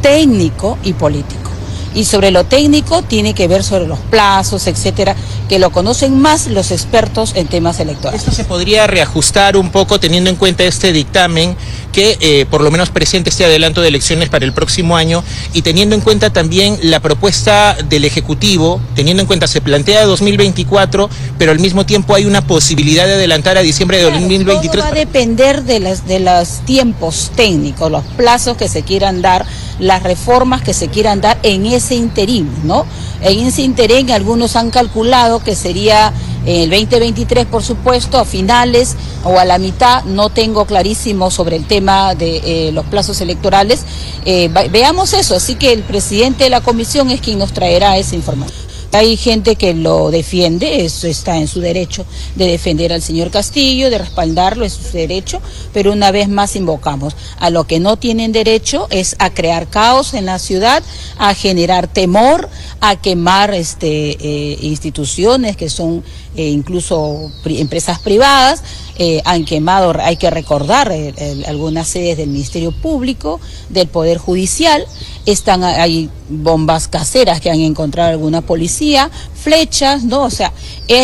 técnico 0.00 0.78
y 0.82 0.94
político. 0.94 1.51
Y 1.94 2.04
sobre 2.04 2.30
lo 2.30 2.44
técnico 2.44 3.02
tiene 3.02 3.34
que 3.34 3.48
ver 3.48 3.62
sobre 3.62 3.86
los 3.86 3.98
plazos, 3.98 4.66
etcétera, 4.66 5.14
que 5.48 5.58
lo 5.58 5.70
conocen 5.70 6.18
más 6.18 6.46
los 6.46 6.70
expertos 6.70 7.32
en 7.34 7.46
temas 7.46 7.80
electorales. 7.80 8.22
Esto 8.22 8.34
se 8.34 8.44
podría 8.44 8.86
reajustar 8.86 9.56
un 9.56 9.70
poco 9.70 10.00
teniendo 10.00 10.30
en 10.30 10.36
cuenta 10.36 10.64
este 10.64 10.92
dictamen 10.92 11.56
que 11.92 12.16
eh, 12.20 12.46
por 12.46 12.62
lo 12.62 12.70
menos 12.70 12.88
presente 12.88 13.30
este 13.30 13.44
adelanto 13.44 13.82
de 13.82 13.88
elecciones 13.88 14.28
para 14.28 14.44
el 14.44 14.52
próximo 14.52 14.96
año 14.96 15.22
y 15.52 15.62
teniendo 15.62 15.94
en 15.94 16.00
cuenta 16.00 16.30
también 16.30 16.78
la 16.82 17.00
propuesta 17.00 17.76
del 17.88 18.04
Ejecutivo, 18.04 18.80
teniendo 18.94 19.22
en 19.22 19.26
cuenta 19.26 19.46
se 19.46 19.60
plantea 19.60 20.04
2024, 20.06 21.10
pero 21.38 21.52
al 21.52 21.58
mismo 21.58 21.84
tiempo 21.84 22.14
hay 22.14 22.24
una 22.24 22.46
posibilidad 22.46 23.06
de 23.06 23.14
adelantar 23.14 23.58
a 23.58 23.60
diciembre 23.60 23.98
de 23.98 24.04
2023. 24.04 24.72
Todo 24.72 24.82
va 24.82 24.88
a 24.88 24.92
depender 24.92 25.62
de, 25.64 25.80
las, 25.80 26.06
de 26.06 26.20
los 26.20 26.60
tiempos 26.64 27.30
técnicos, 27.36 27.90
los 27.90 28.04
plazos 28.16 28.56
que 28.56 28.68
se 28.68 28.82
quieran 28.82 29.22
dar, 29.22 29.44
las 29.78 30.02
reformas 30.02 30.62
que 30.62 30.74
se 30.74 30.88
quieran 30.88 31.20
dar 31.20 31.38
en 31.42 31.66
ese 31.66 31.94
interín, 31.94 32.50
¿no? 32.64 32.86
En 33.20 33.46
ese 33.46 33.62
interín 33.62 34.10
algunos 34.10 34.56
han 34.56 34.70
calculado 34.70 35.42
que 35.42 35.54
sería 35.54 36.12
el 36.44 36.70
2023, 36.70 37.46
por 37.46 37.62
supuesto, 37.62 38.18
a 38.18 38.24
finales 38.24 38.96
o 39.24 39.38
a 39.38 39.44
la 39.44 39.58
mitad, 39.58 40.02
no 40.04 40.28
tengo 40.28 40.64
clarísimo 40.64 41.30
sobre 41.30 41.56
el 41.56 41.66
tema 41.66 42.16
de 42.16 42.68
eh, 42.68 42.72
los 42.72 42.84
plazos 42.86 43.20
electorales. 43.20 43.84
Eh, 44.24 44.50
veamos 44.70 45.12
eso, 45.12 45.36
así 45.36 45.54
que 45.54 45.72
el 45.72 45.82
presidente 45.82 46.44
de 46.44 46.50
la 46.50 46.60
comisión 46.60 47.10
es 47.10 47.20
quien 47.20 47.38
nos 47.38 47.52
traerá 47.52 47.96
esa 47.96 48.16
información. 48.16 48.61
Hay 48.94 49.16
gente 49.16 49.56
que 49.56 49.72
lo 49.72 50.10
defiende, 50.10 50.84
eso 50.84 51.06
está 51.06 51.38
en 51.38 51.48
su 51.48 51.60
derecho 51.60 52.04
de 52.36 52.46
defender 52.46 52.92
al 52.92 53.00
señor 53.00 53.30
Castillo, 53.30 53.88
de 53.88 53.96
respaldarlo, 53.96 54.66
es 54.66 54.74
su 54.74 54.92
derecho, 54.92 55.40
pero 55.72 55.92
una 55.92 56.10
vez 56.10 56.28
más 56.28 56.56
invocamos 56.56 57.16
a 57.38 57.48
lo 57.48 57.64
que 57.64 57.80
no 57.80 57.96
tienen 57.96 58.32
derecho 58.32 58.88
es 58.90 59.16
a 59.18 59.30
crear 59.30 59.68
caos 59.68 60.12
en 60.12 60.26
la 60.26 60.38
ciudad, 60.38 60.82
a 61.16 61.32
generar 61.32 61.88
temor, 61.88 62.50
a 62.82 62.96
quemar 62.96 63.54
este, 63.54 64.10
eh, 64.20 64.58
instituciones 64.60 65.56
que 65.56 65.70
son 65.70 66.04
eh, 66.36 66.48
incluso 66.48 67.30
empresas 67.44 67.98
privadas, 67.98 68.62
eh, 68.98 69.20
han 69.24 69.44
quemado, 69.44 69.94
hay 70.00 70.16
que 70.16 70.30
recordar, 70.30 70.90
eh, 70.92 71.14
algunas 71.46 71.88
sedes 71.88 72.16
del 72.16 72.28
Ministerio 72.28 72.72
Público, 72.72 73.40
del 73.68 73.88
Poder 73.88 74.18
Judicial, 74.18 74.86
están 75.26 75.62
hay 75.62 76.10
bombas 76.28 76.88
caseras 76.88 77.40
que 77.40 77.50
han 77.50 77.60
encontrado 77.60 78.10
alguna 78.10 78.40
policía, 78.40 79.10
flechas, 79.42 80.04
¿no? 80.04 80.22
O 80.22 80.30
sea, 80.30 80.52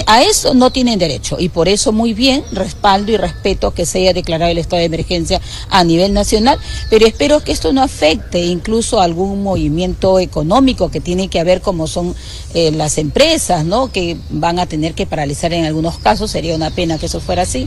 a 0.06 0.22
eso 0.22 0.54
no 0.54 0.70
tienen 0.70 0.98
derecho 0.98 1.36
y 1.38 1.48
por 1.48 1.68
eso 1.68 1.92
muy 1.92 2.14
bien 2.14 2.44
respaldo 2.52 3.12
y 3.12 3.16
respeto 3.16 3.72
que 3.72 3.86
se 3.86 3.98
haya 3.98 4.12
declarado 4.12 4.50
el 4.50 4.58
estado 4.58 4.80
de 4.80 4.86
emergencia 4.86 5.40
a 5.70 5.82
nivel 5.84 6.12
nacional, 6.12 6.58
pero 6.90 7.06
espero 7.06 7.42
que 7.42 7.52
esto 7.52 7.72
no 7.72 7.82
afecte 7.82 8.44
incluso 8.44 9.00
algún 9.00 9.42
movimiento 9.42 10.18
económico 10.18 10.90
que 10.90 11.00
tiene 11.00 11.28
que 11.28 11.42
ver 11.44 11.60
como 11.60 11.86
son 11.86 12.14
las 12.54 12.98
empresas, 12.98 13.64
¿no? 13.64 13.90
Que 13.90 14.16
van 14.30 14.58
a 14.58 14.66
tener 14.66 14.94
que 14.94 15.06
paralizar 15.06 15.52
en 15.52 15.64
algunos 15.64 15.98
casos, 15.98 16.30
sería 16.30 16.54
una 16.54 16.70
pena 16.70 16.98
que 16.98 17.06
eso 17.06 17.20
fuera 17.20 17.42
así, 17.42 17.66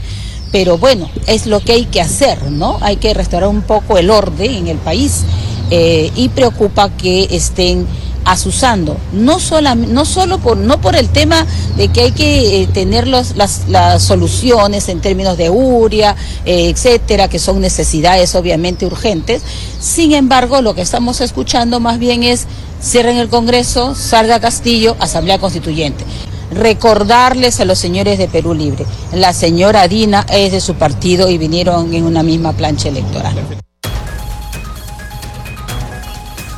pero 0.52 0.78
bueno, 0.78 1.10
es 1.26 1.46
lo 1.46 1.60
que 1.60 1.72
hay 1.72 1.86
que 1.86 2.00
hacer, 2.00 2.50
¿no? 2.50 2.78
Hay 2.82 2.96
que 2.96 3.14
restaurar 3.14 3.48
un 3.48 3.62
poco 3.62 3.98
el 3.98 4.10
orden 4.10 4.54
en 4.54 4.68
el 4.68 4.78
país 4.78 5.22
eh, 5.70 6.10
y 6.14 6.28
preocupa 6.28 6.90
que 6.90 7.28
estén 7.30 7.86
asusando, 8.24 8.96
no, 9.12 9.40
sola, 9.40 9.74
no 9.74 10.04
solo 10.04 10.38
por, 10.38 10.56
no 10.56 10.80
por 10.80 10.96
el 10.96 11.08
tema 11.08 11.46
de 11.76 11.88
que 11.88 12.02
hay 12.02 12.12
que 12.12 12.62
eh, 12.62 12.66
tener 12.66 13.06
las, 13.06 13.34
las, 13.36 14.02
soluciones 14.02 14.88
en 14.88 15.00
términos 15.00 15.36
de 15.36 15.50
URIA, 15.50 16.16
eh, 16.44 16.68
etcétera, 16.68 17.28
que 17.28 17.38
son 17.38 17.60
necesidades 17.60 18.34
obviamente 18.34 18.86
urgentes. 18.86 19.42
Sin 19.80 20.12
embargo, 20.12 20.62
lo 20.62 20.74
que 20.74 20.82
estamos 20.82 21.20
escuchando 21.20 21.80
más 21.80 21.98
bien 21.98 22.22
es 22.22 22.46
cierren 22.80 23.16
el 23.16 23.28
Congreso, 23.28 23.94
salga 23.94 24.40
Castillo, 24.40 24.96
Asamblea 24.98 25.38
Constituyente 25.38 26.04
recordarles 26.52 27.60
a 27.60 27.64
los 27.64 27.78
señores 27.78 28.18
de 28.18 28.28
Perú 28.28 28.52
Libre. 28.52 28.84
La 29.14 29.32
señora 29.32 29.88
Dina 29.88 30.26
es 30.30 30.52
de 30.52 30.60
su 30.60 30.74
partido 30.74 31.30
y 31.30 31.38
vinieron 31.38 31.94
en 31.94 32.04
una 32.04 32.22
misma 32.22 32.52
plancha 32.52 32.88
electoral. 32.88 33.34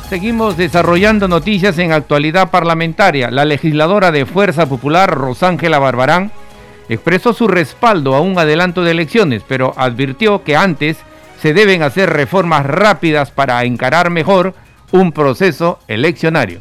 Seguimos 0.09 0.55
desarrollando 0.55 1.27
noticias 1.27 1.79
en 1.79 1.91
actualidad 1.91 2.51
parlamentaria. 2.51 3.31
La 3.31 3.43
legisladora 3.43 4.11
de 4.11 4.27
Fuerza 4.27 4.67
Popular, 4.67 5.09
Rosángela 5.09 5.79
Barbarán, 5.79 6.31
expresó 6.89 7.33
su 7.33 7.47
respaldo 7.47 8.13
a 8.13 8.21
un 8.21 8.37
adelanto 8.37 8.83
de 8.83 8.91
elecciones, 8.91 9.41
pero 9.47 9.73
advirtió 9.75 10.43
que 10.43 10.55
antes 10.55 10.97
se 11.41 11.55
deben 11.55 11.81
hacer 11.81 12.11
reformas 12.11 12.67
rápidas 12.67 13.31
para 13.31 13.63
encarar 13.63 14.11
mejor 14.11 14.53
un 14.91 15.11
proceso 15.11 15.79
eleccionario. 15.87 16.59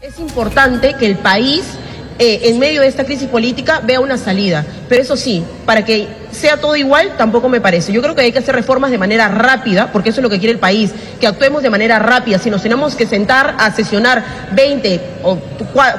Es 0.00 0.20
importante 0.20 0.94
que 0.94 1.06
el 1.06 1.16
país 1.16 1.76
eh, 2.20 2.40
en 2.44 2.60
medio 2.60 2.82
de 2.82 2.86
esta 2.86 3.04
crisis 3.04 3.28
política 3.28 3.80
vea 3.80 3.98
una 3.98 4.16
salida. 4.16 4.64
Pero 4.88 5.02
eso 5.02 5.16
sí, 5.16 5.44
para 5.66 5.84
que 5.84 6.06
sea 6.32 6.56
todo 6.60 6.74
igual, 6.76 7.14
tampoco 7.16 7.48
me 7.48 7.60
parece. 7.60 7.92
Yo 7.92 8.02
creo 8.02 8.14
que 8.14 8.22
hay 8.22 8.32
que 8.32 8.38
hacer 8.38 8.54
reformas 8.54 8.90
de 8.90 8.98
manera 8.98 9.28
rápida, 9.28 9.92
porque 9.92 10.10
eso 10.10 10.20
es 10.20 10.22
lo 10.22 10.30
que 10.30 10.38
quiere 10.38 10.52
el 10.52 10.58
país, 10.58 10.90
que 11.20 11.26
actuemos 11.26 11.62
de 11.62 11.70
manera 11.70 11.98
rápida. 11.98 12.38
Si 12.38 12.50
nos 12.50 12.62
tenemos 12.62 12.94
que 12.94 13.06
sentar 13.06 13.54
a 13.58 13.70
sesionar 13.72 14.24
20 14.52 15.00
o 15.22 15.38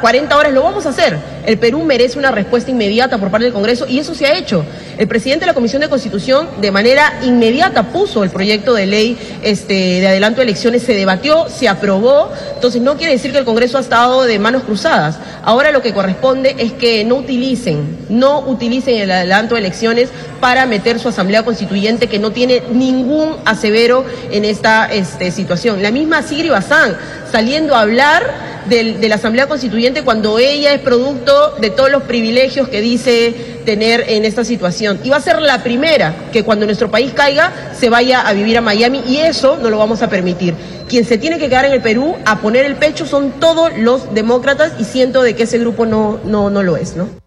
40 0.01 0.35
horas, 0.35 0.51
lo 0.51 0.63
vamos 0.63 0.85
a 0.85 0.89
hacer. 0.89 1.17
El 1.45 1.57
Perú 1.57 1.83
merece 1.83 2.17
una 2.17 2.31
respuesta 2.31 2.71
inmediata 2.71 3.17
por 3.17 3.29
parte 3.29 3.45
del 3.45 3.53
Congreso 3.53 3.85
y 3.87 3.99
eso 3.99 4.15
se 4.15 4.25
ha 4.25 4.37
hecho. 4.37 4.65
El 4.97 5.07
presidente 5.07 5.41
de 5.41 5.47
la 5.47 5.53
Comisión 5.53 5.81
de 5.81 5.89
Constitución 5.89 6.47
de 6.61 6.71
manera 6.71 7.19
inmediata 7.23 7.83
puso 7.91 8.23
el 8.23 8.29
proyecto 8.29 8.73
de 8.73 8.85
ley 8.85 9.17
este, 9.43 9.73
de 9.73 10.07
adelanto 10.07 10.37
de 10.37 10.43
elecciones, 10.43 10.83
se 10.83 10.93
debatió, 10.93 11.49
se 11.49 11.67
aprobó, 11.67 12.31
entonces 12.55 12.81
no 12.81 12.95
quiere 12.95 13.13
decir 13.13 13.31
que 13.31 13.39
el 13.39 13.45
Congreso 13.45 13.77
ha 13.77 13.81
estado 13.81 14.23
de 14.23 14.39
manos 14.39 14.63
cruzadas. 14.63 15.17
Ahora 15.43 15.71
lo 15.71 15.81
que 15.81 15.93
corresponde 15.93 16.55
es 16.57 16.71
que 16.73 17.03
no 17.03 17.15
utilicen, 17.15 17.97
no 18.09 18.39
utilicen 18.39 18.97
el 18.97 19.11
adelanto 19.11 19.55
de 19.55 19.61
elecciones 19.61 20.09
para 20.39 20.65
meter 20.65 20.99
su 20.99 21.09
asamblea 21.09 21.43
constituyente 21.43 22.07
que 22.07 22.19
no 22.19 22.31
tiene 22.31 22.63
ningún 22.71 23.37
asevero 23.45 24.05
en 24.31 24.45
esta 24.45 24.85
este, 24.91 25.31
situación. 25.31 25.81
La 25.81 25.91
misma 25.91 26.21
Sigri 26.21 26.49
Bazán 26.49 26.97
saliendo 27.31 27.75
a 27.75 27.81
hablar 27.81 28.53
de 28.67 29.09
la 29.09 29.15
Asamblea 29.15 29.47
Constituyente 29.47 30.03
cuando 30.03 30.39
ella 30.39 30.73
es 30.73 30.79
producto 30.79 31.55
de 31.59 31.69
todos 31.69 31.91
los 31.91 32.03
privilegios 32.03 32.69
que 32.69 32.81
dice 32.81 33.59
tener 33.65 34.05
en 34.07 34.25
esta 34.25 34.43
situación. 34.43 34.99
Y 35.03 35.09
va 35.09 35.17
a 35.17 35.21
ser 35.21 35.41
la 35.41 35.63
primera 35.63 36.13
que 36.31 36.43
cuando 36.43 36.65
nuestro 36.65 36.89
país 36.89 37.11
caiga 37.13 37.51
se 37.77 37.89
vaya 37.89 38.21
a 38.21 38.33
vivir 38.33 38.57
a 38.57 38.61
Miami 38.61 39.03
y 39.07 39.17
eso 39.17 39.57
no 39.61 39.69
lo 39.69 39.77
vamos 39.77 40.01
a 40.01 40.09
permitir. 40.09 40.55
Quien 40.87 41.05
se 41.05 41.17
tiene 41.17 41.39
que 41.39 41.49
quedar 41.49 41.65
en 41.65 41.73
el 41.73 41.81
Perú 41.81 42.15
a 42.25 42.39
poner 42.39 42.65
el 42.65 42.75
pecho 42.75 43.05
son 43.05 43.31
todos 43.39 43.71
los 43.77 44.13
demócratas 44.13 44.73
y 44.79 44.83
siento 44.83 45.23
de 45.23 45.35
que 45.35 45.43
ese 45.43 45.59
grupo 45.59 45.85
no, 45.85 46.19
no, 46.23 46.49
no 46.49 46.63
lo 46.63 46.77
es, 46.77 46.95
¿no? 46.95 47.22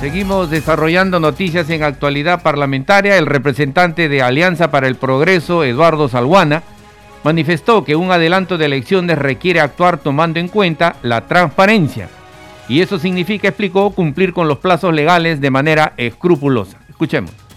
Seguimos 0.00 0.48
desarrollando 0.48 1.18
noticias 1.18 1.68
en 1.70 1.82
actualidad 1.82 2.40
parlamentaria. 2.40 3.18
El 3.18 3.26
representante 3.26 4.08
de 4.08 4.22
Alianza 4.22 4.70
para 4.70 4.86
el 4.86 4.94
Progreso, 4.94 5.64
Eduardo 5.64 6.08
Salguana, 6.08 6.62
manifestó 7.24 7.82
que 7.82 7.96
un 7.96 8.12
adelanto 8.12 8.58
de 8.58 8.66
elecciones 8.66 9.18
requiere 9.18 9.58
actuar 9.58 9.98
tomando 9.98 10.38
en 10.38 10.46
cuenta 10.46 10.94
la 11.02 11.26
transparencia. 11.26 12.08
Y 12.68 12.80
eso 12.80 13.00
significa, 13.00 13.48
explicó, 13.48 13.90
cumplir 13.90 14.32
con 14.32 14.46
los 14.46 14.58
plazos 14.58 14.94
legales 14.94 15.40
de 15.40 15.50
manera 15.50 15.94
escrupulosa. 15.96 16.78
Escuchemos. 16.88 17.47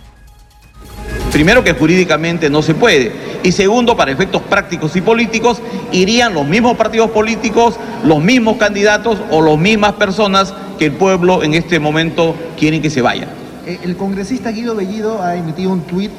Primero 1.32 1.64
que 1.64 1.74
jurídicamente 1.74 2.50
no 2.50 2.62
se 2.62 2.76
puede. 2.76 3.12
Y 3.44 3.52
segundo, 3.54 3.96
para 3.96 4.12
efectos 4.12 4.42
prácticos 4.42 4.96
y 4.96 5.02
políticos, 5.02 5.62
irían 5.92 6.34
los 6.34 6.46
mismos 6.46 6.76
partidos 6.76 7.10
políticos, 7.12 7.76
los 8.04 8.22
mismos 8.22 8.58
candidatos 8.58 9.18
o 9.32 9.42
las 9.42 9.58
mismas 9.58 9.94
personas 9.94 10.54
que 10.78 10.88
el 10.88 10.92
pueblo 10.92 11.42
en 11.44 11.54
este 11.54 11.80
momento 11.80 12.36
quiere 12.60 12.82
que 12.82 12.90
se 12.90 13.02
vayan. 13.02 13.30
Eh, 13.66 13.80
el 13.84 13.96
congresista 13.96 14.52
Guido 14.52 14.76
Bellido 14.76 15.22
ha 15.22 15.36
emitido 15.36 15.72
un 15.72 15.82
tuit 15.82 16.12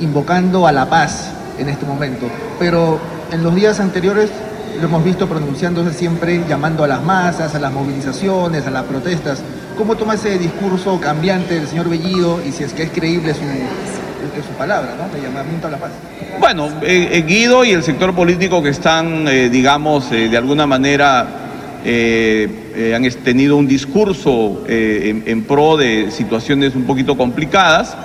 invocando 0.00 0.66
a 0.66 0.72
la 0.72 0.88
paz. 0.88 1.32
en 1.58 1.68
este 1.68 1.84
momento. 1.84 2.26
Pero 2.58 2.98
en 3.30 3.42
los 3.42 3.54
días 3.54 3.80
anteriores 3.80 4.30
lo 4.80 4.86
hemos 4.86 5.04
visto 5.04 5.28
pronunciándose 5.28 5.92
siempre 5.92 6.42
llamando 6.48 6.84
a 6.84 6.88
las 6.88 7.02
masas, 7.02 7.54
a 7.54 7.58
las 7.58 7.70
movilizaciones, 7.70 8.66
a 8.66 8.70
las 8.70 8.84
protestas. 8.84 9.42
¿Cómo 9.76 9.96
toma 9.96 10.14
ese 10.14 10.38
discurso 10.38 10.98
cambiante 11.00 11.54
del 11.54 11.68
señor 11.68 11.90
Bellido 11.90 12.40
y 12.46 12.52
si 12.52 12.64
es 12.64 12.72
que 12.72 12.84
es 12.84 12.90
creíble 12.90 13.34
su, 13.34 13.40
su 14.46 14.52
palabra, 14.56 14.94
¿no? 14.96 15.08
de 15.14 15.22
llamamiento 15.22 15.66
a 15.66 15.70
la 15.70 15.78
paz? 15.78 15.90
Bueno, 16.38 16.68
eh, 16.82 17.08
eh, 17.12 17.24
Guido 17.26 17.64
y 17.64 17.72
el 17.72 17.82
sector 17.82 18.14
político 18.14 18.62
que 18.62 18.70
están, 18.70 19.26
eh, 19.28 19.48
digamos, 19.48 20.10
de 20.10 20.36
alguna 20.36 20.66
manera 20.66 21.36
han 21.82 23.10
tenido 23.24 23.56
un 23.56 23.66
discurso 23.66 24.64
en 24.68 25.44
pro 25.44 25.78
de 25.78 26.10
situaciones 26.10 26.74
un 26.74 26.84
poquito 26.84 27.16
complicadas 27.16 27.96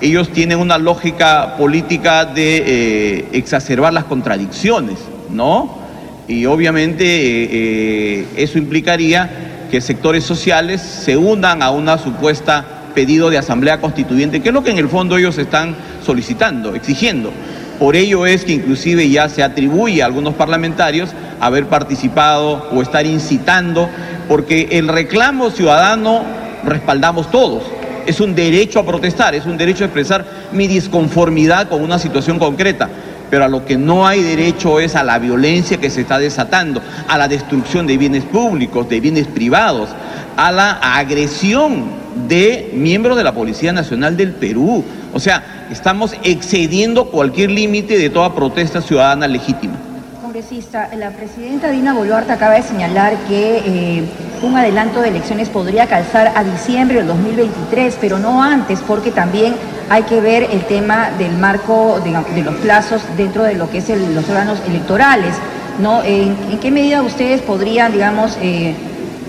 ellos 0.00 0.30
tienen 0.30 0.58
una 0.58 0.78
lógica 0.78 1.54
política 1.56 2.24
de 2.24 3.26
exacerbar 3.32 3.92
las 3.92 4.04
contradicciones, 4.04 4.98
¿no? 5.28 5.78
Y 6.26 6.46
obviamente 6.46 8.24
eso 8.42 8.58
implicaría 8.58 9.30
que 9.70 9.80
sectores 9.80 10.24
sociales 10.24 10.80
se 10.80 11.16
unan 11.16 11.62
a 11.62 11.70
una 11.70 11.98
supuesta 11.98 12.79
pedido 12.94 13.30
de 13.30 13.38
asamblea 13.38 13.80
constituyente, 13.80 14.40
que 14.40 14.48
es 14.48 14.54
lo 14.54 14.62
que 14.62 14.70
en 14.70 14.78
el 14.78 14.88
fondo 14.88 15.16
ellos 15.16 15.38
están 15.38 15.74
solicitando, 16.04 16.74
exigiendo. 16.74 17.32
Por 17.78 17.96
ello 17.96 18.26
es 18.26 18.44
que 18.44 18.52
inclusive 18.52 19.08
ya 19.08 19.28
se 19.28 19.42
atribuye 19.42 20.02
a 20.02 20.06
algunos 20.06 20.34
parlamentarios 20.34 21.10
haber 21.40 21.66
participado 21.66 22.68
o 22.70 22.82
estar 22.82 23.06
incitando, 23.06 23.88
porque 24.28 24.68
el 24.72 24.88
reclamo 24.88 25.50
ciudadano 25.50 26.22
respaldamos 26.64 27.30
todos. 27.30 27.62
Es 28.06 28.20
un 28.20 28.34
derecho 28.34 28.80
a 28.80 28.86
protestar, 28.86 29.34
es 29.34 29.46
un 29.46 29.56
derecho 29.56 29.84
a 29.84 29.86
expresar 29.86 30.24
mi 30.52 30.66
disconformidad 30.66 31.68
con 31.68 31.82
una 31.82 31.98
situación 31.98 32.38
concreta 32.38 32.88
pero 33.30 33.44
a 33.44 33.48
lo 33.48 33.64
que 33.64 33.78
no 33.78 34.06
hay 34.06 34.22
derecho 34.22 34.80
es 34.80 34.96
a 34.96 35.04
la 35.04 35.18
violencia 35.18 35.78
que 35.78 35.88
se 35.88 36.00
está 36.00 36.18
desatando, 36.18 36.82
a 37.06 37.16
la 37.16 37.28
destrucción 37.28 37.86
de 37.86 37.96
bienes 37.96 38.24
públicos, 38.24 38.88
de 38.88 39.00
bienes 39.00 39.28
privados, 39.28 39.88
a 40.36 40.50
la 40.50 40.72
agresión 40.72 41.99
de 42.28 42.70
miembros 42.74 43.16
de 43.16 43.24
la 43.24 43.32
Policía 43.32 43.72
Nacional 43.72 44.16
del 44.16 44.32
Perú. 44.32 44.84
O 45.12 45.20
sea, 45.20 45.66
estamos 45.70 46.14
excediendo 46.22 47.06
cualquier 47.06 47.50
límite 47.50 47.98
de 47.98 48.10
toda 48.10 48.34
protesta 48.34 48.80
ciudadana 48.80 49.26
legítima. 49.26 49.74
Congresista, 50.22 50.88
la 50.96 51.10
presidenta 51.10 51.70
Dina 51.70 51.92
Boluarte 51.92 52.32
acaba 52.32 52.54
de 52.54 52.62
señalar 52.62 53.16
que 53.26 53.62
eh, 53.66 54.04
un 54.42 54.56
adelanto 54.56 55.00
de 55.00 55.08
elecciones 55.08 55.48
podría 55.48 55.86
calzar 55.86 56.32
a 56.36 56.44
diciembre 56.44 56.98
del 56.98 57.08
2023, 57.08 57.98
pero 58.00 58.18
no 58.18 58.42
antes, 58.42 58.80
porque 58.86 59.10
también 59.10 59.54
hay 59.88 60.04
que 60.04 60.20
ver 60.20 60.44
el 60.52 60.64
tema 60.66 61.10
del 61.18 61.36
marco 61.36 62.00
de, 62.04 62.42
los 62.42 62.54
plazos 62.56 63.02
dentro 63.16 63.42
de 63.42 63.54
lo 63.54 63.68
que 63.70 63.78
es 63.78 63.88
los 63.88 64.28
órganos 64.28 64.60
electorales. 64.68 65.34
¿no? 65.80 66.02
¿En, 66.04 66.36
qué 66.60 66.70
medida 66.70 67.02
ustedes 67.02 67.42
podrían, 67.42 67.92
digamos, 67.92 68.38
eh, 68.40 68.74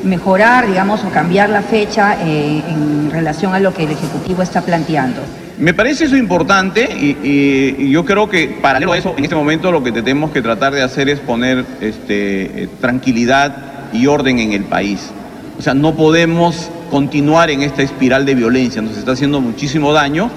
mejorar, 0.04 0.68
digamos, 0.68 1.04
o 1.04 1.10
cambiar 1.10 1.50
la 1.50 1.62
fecha 1.62 2.18
eh, 2.22 2.62
en 2.68 3.12
relación 3.12 3.54
a 3.54 3.60
lo 3.60 3.74
que 3.74 3.84
el 3.84 3.92
Ejecutivo 3.92 4.42
está 4.42 4.62
planteando? 4.62 5.22
Me 5.58 5.74
parece 5.74 6.06
eso 6.06 6.18
importante 6.18 6.90
y, 6.92 7.92
yo 7.92 8.04
creo 8.04 8.28
que 8.28 8.48
paralelo 8.48 8.94
a 8.94 8.98
eso, 8.98 9.14
en 9.16 9.24
este 9.24 9.36
momento 9.36 9.72
lo 9.72 9.84
que 9.84 9.92
tenemos 9.92 10.32
que 10.32 10.42
tratar 10.42 10.74
de 10.74 10.82
hacer 10.82 11.08
es 11.10 11.20
poner 11.20 11.64
este, 11.82 12.64
eh, 12.64 12.70
tranquilidad 12.80 13.56
y 13.94 14.08
orden 14.08 14.40
en 14.40 14.54
el 14.54 14.64
país. 14.64 15.12
O 15.60 15.62
sea, 15.62 15.76
no 15.76 15.94
podemos 15.94 16.72
continuar 16.90 17.52
en 17.52 17.62
esta 17.62 17.84
espiral 17.84 18.26
de 18.26 18.34
violencia, 18.34 18.82
nos 18.82 18.98
está 18.98 19.12
haciendo 19.12 19.40
muchísimo 19.40 19.94
daño 19.94 20.32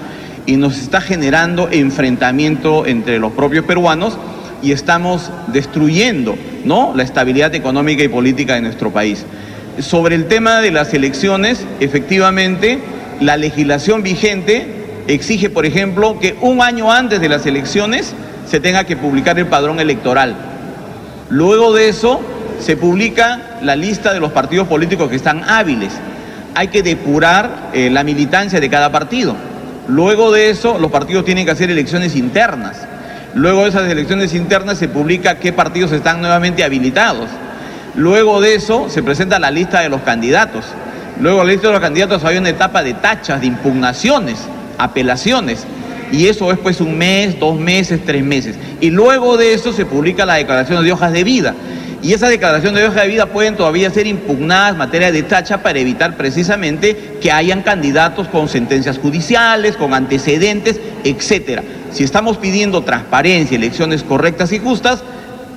y 0.45 0.57
nos 0.57 0.77
está 0.77 1.01
generando 1.01 1.69
enfrentamiento 1.71 2.85
entre 2.85 3.17
los 3.17 3.31
propios 3.31 3.65
peruanos 3.65 4.17
y 4.61 4.71
estamos 4.71 5.31
destruyendo 5.47 6.35
¿no? 6.63 6.93
la 6.95 7.03
estabilidad 7.03 7.53
económica 7.55 8.03
y 8.03 8.07
política 8.07 8.55
de 8.55 8.61
nuestro 8.61 8.91
país. 8.91 9.25
Sobre 9.79 10.15
el 10.15 10.27
tema 10.27 10.61
de 10.61 10.71
las 10.71 10.93
elecciones, 10.93 11.65
efectivamente, 11.79 12.79
la 13.19 13.35
legislación 13.35 14.03
vigente 14.03 14.67
exige, 15.07 15.49
por 15.49 15.65
ejemplo, 15.65 16.19
que 16.19 16.35
un 16.41 16.61
año 16.61 16.91
antes 16.91 17.19
de 17.19 17.29
las 17.29 17.45
elecciones 17.45 18.13
se 18.47 18.59
tenga 18.59 18.85
que 18.85 18.95
publicar 18.95 19.37
el 19.37 19.47
padrón 19.47 19.79
electoral. 19.79 20.35
Luego 21.29 21.73
de 21.73 21.89
eso, 21.89 22.21
se 22.59 22.77
publica 22.77 23.57
la 23.61 23.75
lista 23.75 24.13
de 24.13 24.19
los 24.19 24.31
partidos 24.31 24.67
políticos 24.67 25.09
que 25.09 25.17
están 25.17 25.43
hábiles. 25.43 25.93
Hay 26.55 26.69
que 26.69 26.81
depurar 26.81 27.71
eh, 27.73 27.89
la 27.89 28.03
militancia 28.03 28.59
de 28.59 28.69
cada 28.69 28.91
partido. 28.91 29.35
Luego 29.87 30.31
de 30.31 30.49
eso, 30.49 30.79
los 30.79 30.89
partidos 30.89 31.25
tienen 31.25 31.45
que 31.45 31.51
hacer 31.51 31.69
elecciones 31.69 32.15
internas. 32.15 32.77
Luego 33.33 33.63
de 33.63 33.69
esas 33.69 33.89
elecciones 33.89 34.33
internas 34.33 34.77
se 34.77 34.87
publica 34.87 35.35
qué 35.35 35.51
partidos 35.51 35.91
están 35.91 36.21
nuevamente 36.21 36.63
habilitados. 36.63 37.27
Luego 37.95 38.41
de 38.41 38.55
eso 38.55 38.89
se 38.89 39.01
presenta 39.03 39.39
la 39.39 39.51
lista 39.51 39.79
de 39.79 39.89
los 39.89 40.01
candidatos. 40.01 40.65
Luego 41.19 41.43
la 41.43 41.51
lista 41.51 41.67
de 41.67 41.73
los 41.73 41.81
candidatos 41.81 42.25
hay 42.25 42.37
una 42.37 42.49
etapa 42.49 42.83
de 42.83 42.93
tachas, 42.93 43.39
de 43.39 43.47
impugnaciones, 43.47 44.39
apelaciones. 44.77 45.65
Y 46.11 46.27
eso 46.27 46.51
es 46.51 46.59
pues 46.59 46.81
un 46.81 46.97
mes, 46.97 47.39
dos 47.39 47.57
meses, 47.57 48.01
tres 48.05 48.23
meses. 48.23 48.57
Y 48.81 48.89
luego 48.89 49.37
de 49.37 49.53
eso 49.53 49.71
se 49.71 49.85
publica 49.85 50.25
la 50.25 50.35
declaración 50.35 50.83
de 50.83 50.91
hojas 50.91 51.13
de 51.13 51.23
vida. 51.23 51.55
Y 52.01 52.13
esa 52.13 52.27
declaración 52.27 52.75
de 52.75 52.85
hoja 52.85 53.01
de 53.01 53.07
vida 53.07 53.25
pueden 53.27 53.55
todavía 53.55 53.89
ser 53.89 54.05
impugnadas 54.05 54.73
en 54.73 54.77
materia 54.77 55.11
de 55.11 55.23
tacha 55.23 55.63
para 55.63 55.79
evitar 55.79 56.17
precisamente 56.17 57.17
que 57.21 57.31
hayan 57.31 57.63
candidatos 57.63 58.27
con 58.27 58.47
sentencias 58.49 58.99
judiciales, 58.99 59.77
con 59.77 59.93
antecedentes, 59.93 60.79
etcétera. 61.03 61.63
Si 61.91 62.03
estamos 62.03 62.37
pidiendo 62.37 62.83
transparencia, 62.83 63.57
elecciones 63.57 64.03
correctas 64.03 64.51
y 64.51 64.59
justas, 64.59 65.03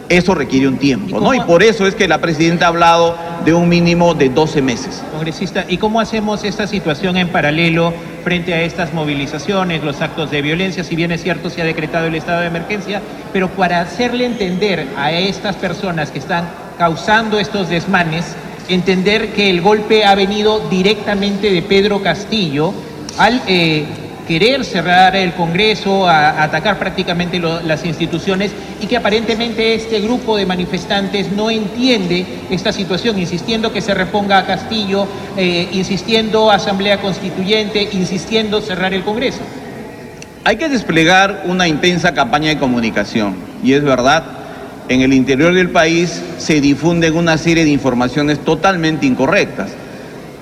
eso 0.09 0.35
requiere 0.35 0.68
un 0.68 0.79
tiempo, 0.79 1.21
¿no? 1.21 1.35
Y 1.35 1.40
por 1.40 1.62
eso 1.62 1.87
es 1.87 1.94
que 1.94 2.09
la 2.09 2.18
presidenta 2.18 2.66
ha 2.66 2.68
hablado 2.68 3.16
de 3.44 3.55
un 3.55 3.68
mínimo 3.68 4.14
de 4.14 4.29
12 4.29 4.62
meses. 4.62 5.03
Congresista, 5.12 5.64
¿y 5.68 5.77
cómo 5.79 6.01
hacemos 6.01 6.44
esta 6.44 6.66
situación 6.66 7.16
en 7.16 7.29
paralelo 7.29 7.92
frente 8.25 8.55
a 8.55 8.62
estas 8.62 8.92
movilizaciones, 8.94 9.85
los 9.85 10.01
actos 10.01 10.31
de 10.31 10.42
violencia? 10.42 10.85
Si 10.85 10.97
bien 10.97 11.12
es 11.12 11.23
cierto, 11.23 11.51
se 11.51 11.62
ha 11.62 11.64
decretado 11.64 12.07
el 12.07 12.14
estado 12.14 12.40
de 12.40 12.47
emergencia, 12.47 13.03
pero 13.33 13.49
para 13.49 13.81
hacerle 13.81 14.27
entender 14.27 14.87
a 14.97 15.12
estas 15.12 15.57
personas 15.57 16.11
que 16.11 16.18
están 16.18 16.49
causando 16.79 17.38
estos 17.38 17.68
desmanes, 17.68 18.25
entender 18.68 19.33
que 19.33 19.51
el 19.51 19.61
golpe 19.61 20.05
ha 20.05 20.14
venido 20.14 20.68
directamente 20.68 21.51
de 21.51 21.62
Pedro 21.62 22.03
Castillo 22.03 22.73
al 23.18 23.42
eh, 23.47 23.87
querer 24.28 24.62
cerrar 24.62 25.16
el 25.16 25.32
Congreso, 25.32 26.06
a, 26.06 26.42
atacar 26.42 26.78
prácticamente 26.78 27.40
las 27.40 27.86
instituciones 27.86 28.52
y 28.78 28.86
que 28.86 28.98
aparentemente 28.98 29.74
este 29.74 30.00
grupo 30.00 30.36
de 30.36 30.44
manifestantes 30.44 31.32
no 31.32 31.50
entiende 31.50 32.26
esta 32.50 32.70
situación, 32.70 33.18
insistiendo 33.18 33.72
que 33.72 33.80
se 33.80 33.94
reponga 33.94 34.36
a 34.36 34.44
Castillo, 34.44 35.08
eh, 35.38 35.70
insistiendo 35.72 36.50
Asamblea 36.50 37.00
Constituyente, 37.00 37.88
insistiendo 37.92 38.60
cerrar 38.60 38.92
el 38.92 39.02
Congreso. 39.02 39.40
Hay 40.44 40.56
que 40.56 40.68
desplegar 40.68 41.44
una 41.46 41.66
intensa 41.66 42.12
campaña 42.12 42.50
de 42.50 42.58
comunicación 42.58 43.34
y 43.64 43.72
es 43.72 43.82
verdad, 43.82 44.24
en 44.90 45.00
el 45.00 45.14
interior 45.14 45.54
del 45.54 45.70
país 45.70 46.22
se 46.36 46.60
difunden 46.60 47.16
una 47.16 47.38
serie 47.38 47.64
de 47.64 47.70
informaciones 47.70 48.38
totalmente 48.40 49.06
incorrectas. 49.06 49.70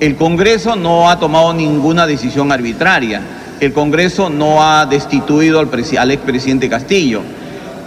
El 0.00 0.16
Congreso 0.16 0.74
no 0.74 1.08
ha 1.08 1.20
tomado 1.20 1.54
ninguna 1.54 2.06
decisión 2.06 2.50
arbitraria 2.50 3.22
el 3.60 3.72
Congreso 3.72 4.28
no 4.28 4.62
ha 4.62 4.86
destituido 4.86 5.58
al, 5.58 6.10
expresidente 6.10 6.68
Castillo. 6.68 7.22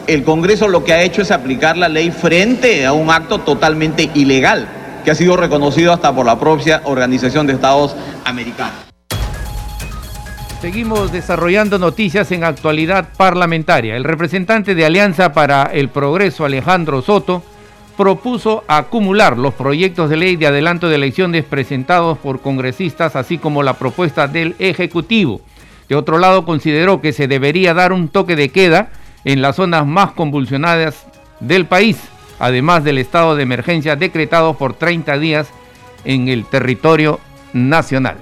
El 0.07 0.23
Congreso 0.23 0.67
lo 0.67 0.83
que 0.83 0.93
ha 0.93 1.03
hecho 1.03 1.21
es 1.21 1.31
aplicar 1.31 1.77
la 1.77 1.89
ley 1.89 2.09
frente 2.11 2.85
a 2.85 2.93
un 2.93 3.11
acto 3.11 3.39
totalmente 3.39 4.09
ilegal, 4.15 4.67
que 5.05 5.11
ha 5.11 5.15
sido 5.15 5.37
reconocido 5.37 5.93
hasta 5.93 6.13
por 6.13 6.25
la 6.25 6.39
propia 6.39 6.81
Organización 6.85 7.45
de 7.45 7.53
Estados 7.53 7.95
Americanos. 8.25 8.89
Seguimos 10.61 11.11
desarrollando 11.11 11.77
noticias 11.77 12.31
en 12.31 12.43
actualidad 12.43 13.09
parlamentaria. 13.15 13.95
El 13.95 14.03
representante 14.03 14.75
de 14.75 14.85
Alianza 14.85 15.31
para 15.31 15.63
el 15.63 15.89
Progreso, 15.89 16.43
Alejandro 16.43 17.01
Soto, 17.01 17.43
propuso 17.95 18.63
acumular 18.67 19.37
los 19.37 19.53
proyectos 19.53 20.09
de 20.09 20.17
ley 20.17 20.35
de 20.35 20.47
adelanto 20.47 20.89
de 20.89 20.95
elecciones 20.95 21.45
presentados 21.45 22.17
por 22.17 22.41
congresistas, 22.41 23.15
así 23.15 23.37
como 23.37 23.61
la 23.61 23.75
propuesta 23.75 24.27
del 24.27 24.55
Ejecutivo. 24.57 25.41
De 25.89 25.95
otro 25.95 26.19
lado, 26.19 26.45
consideró 26.45 27.01
que 27.01 27.13
se 27.13 27.27
debería 27.27 27.73
dar 27.73 27.91
un 27.91 28.09
toque 28.09 28.35
de 28.35 28.49
queda 28.49 28.91
en 29.25 29.41
las 29.41 29.55
zonas 29.55 29.87
más 29.87 30.11
convulsionadas 30.11 30.95
del 31.39 31.65
país, 31.65 31.97
además 32.37 32.83
del 32.83 32.99
estado 32.99 33.35
de 33.35 33.43
emergencia 33.43 33.95
decretado 33.95 34.55
por 34.55 34.75
30 34.75 35.17
días 35.17 35.47
en 36.05 36.27
el 36.27 36.45
territorio 36.45 37.19
nacional. 37.53 38.17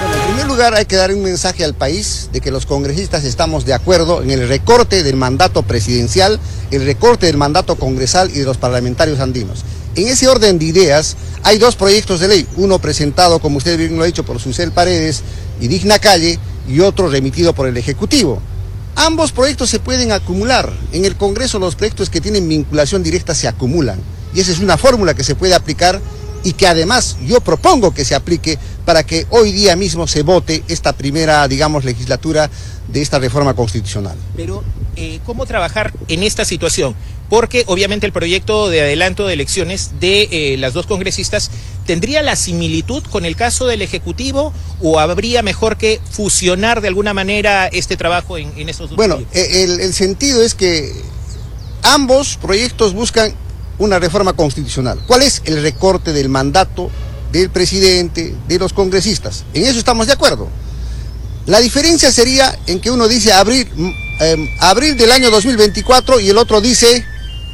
Bueno, 0.00 0.14
en 0.14 0.22
primer 0.28 0.46
lugar 0.46 0.74
hay 0.74 0.86
que 0.86 0.96
dar 0.96 1.12
un 1.12 1.22
mensaje 1.22 1.64
al 1.64 1.74
país 1.74 2.30
de 2.32 2.40
que 2.40 2.50
los 2.50 2.64
congresistas 2.64 3.24
estamos 3.24 3.66
de 3.66 3.74
acuerdo 3.74 4.22
en 4.22 4.30
el 4.30 4.48
recorte 4.48 5.02
del 5.02 5.16
mandato 5.16 5.62
presidencial, 5.62 6.40
el 6.70 6.86
recorte 6.86 7.26
del 7.26 7.36
mandato 7.36 7.74
congresal 7.76 8.30
y 8.30 8.38
de 8.38 8.46
los 8.46 8.56
parlamentarios 8.56 9.20
andinos. 9.20 9.64
En 9.96 10.08
ese 10.08 10.28
orden 10.28 10.58
de 10.58 10.64
ideas 10.64 11.16
hay 11.42 11.58
dos 11.58 11.76
proyectos 11.76 12.20
de 12.20 12.28
ley, 12.28 12.46
uno 12.56 12.78
presentado, 12.78 13.40
como 13.40 13.58
usted 13.58 13.76
bien 13.76 13.96
lo 13.96 14.04
ha 14.04 14.06
dicho, 14.06 14.24
por 14.24 14.38
Susel 14.40 14.72
Paredes 14.72 15.22
y 15.60 15.68
Digna 15.68 15.98
Calle 15.98 16.38
y 16.68 16.80
otro 16.80 17.08
remitido 17.08 17.54
por 17.54 17.68
el 17.68 17.76
Ejecutivo. 17.76 18.40
Ambos 18.96 19.32
proyectos 19.32 19.70
se 19.70 19.78
pueden 19.78 20.12
acumular. 20.12 20.72
En 20.92 21.04
el 21.04 21.16
Congreso 21.16 21.58
los 21.58 21.74
proyectos 21.76 22.10
que 22.10 22.20
tienen 22.20 22.48
vinculación 22.48 23.02
directa 23.02 23.34
se 23.34 23.48
acumulan. 23.48 24.00
Y 24.34 24.40
esa 24.40 24.52
es 24.52 24.58
una 24.58 24.76
fórmula 24.76 25.14
que 25.14 25.24
se 25.24 25.34
puede 25.34 25.54
aplicar 25.54 26.00
y 26.42 26.54
que 26.54 26.66
además 26.66 27.16
yo 27.26 27.40
propongo 27.40 27.92
que 27.92 28.04
se 28.04 28.14
aplique 28.14 28.58
para 28.84 29.04
que 29.04 29.26
hoy 29.30 29.52
día 29.52 29.76
mismo 29.76 30.06
se 30.06 30.22
vote 30.22 30.64
esta 30.68 30.92
primera, 30.92 31.46
digamos, 31.48 31.84
legislatura 31.84 32.50
de 32.88 33.02
esta 33.02 33.18
reforma 33.18 33.54
constitucional. 33.54 34.16
Pero, 34.36 34.64
eh, 34.96 35.20
¿cómo 35.24 35.46
trabajar 35.46 35.92
en 36.08 36.22
esta 36.22 36.44
situación? 36.44 36.94
Porque 37.30 37.64
obviamente 37.68 38.06
el 38.06 38.12
proyecto 38.12 38.68
de 38.68 38.82
adelanto 38.82 39.26
de 39.26 39.32
elecciones 39.34 39.92
de 40.00 40.28
eh, 40.30 40.56
las 40.58 40.74
dos 40.74 40.86
congresistas 40.86 41.50
tendría 41.86 42.22
la 42.22 42.36
similitud 42.36 43.02
con 43.04 43.24
el 43.24 43.36
caso 43.36 43.66
del 43.66 43.80
Ejecutivo 43.82 44.52
o 44.82 44.98
habría 45.00 45.42
mejor 45.42 45.76
que 45.78 46.00
fusionar 46.10 46.80
de 46.80 46.88
alguna 46.88 47.14
manera 47.14 47.68
este 47.68 47.96
trabajo 47.96 48.36
en, 48.36 48.52
en 48.56 48.68
estos 48.68 48.90
dos 48.90 48.96
Bueno, 48.96 49.14
proyectos? 49.16 49.42
el, 49.42 49.80
el 49.80 49.94
sentido 49.94 50.42
es 50.42 50.54
que 50.54 50.92
ambos 51.82 52.36
proyectos 52.40 52.92
buscan 52.94 53.32
una 53.78 53.98
reforma 53.98 54.32
constitucional. 54.34 55.00
¿Cuál 55.06 55.22
es 55.22 55.40
el 55.46 55.62
recorte 55.62 56.12
del 56.12 56.28
mandato 56.28 56.90
del 57.32 57.48
presidente, 57.50 58.34
de 58.48 58.58
los 58.58 58.72
congresistas? 58.72 59.44
En 59.54 59.64
eso 59.64 59.78
estamos 59.78 60.06
de 60.08 60.12
acuerdo. 60.14 60.48
La 61.46 61.60
diferencia 61.60 62.12
sería 62.12 62.56
en 62.66 62.80
que 62.80 62.90
uno 62.90 63.08
dice 63.08 63.32
abril, 63.32 63.66
mm, 63.74 63.90
eh, 64.20 64.50
abril 64.60 64.96
del 64.96 65.10
año 65.10 65.30
2024 65.30 66.20
y 66.20 66.28
el 66.28 66.36
otro 66.36 66.60
dice 66.60 67.04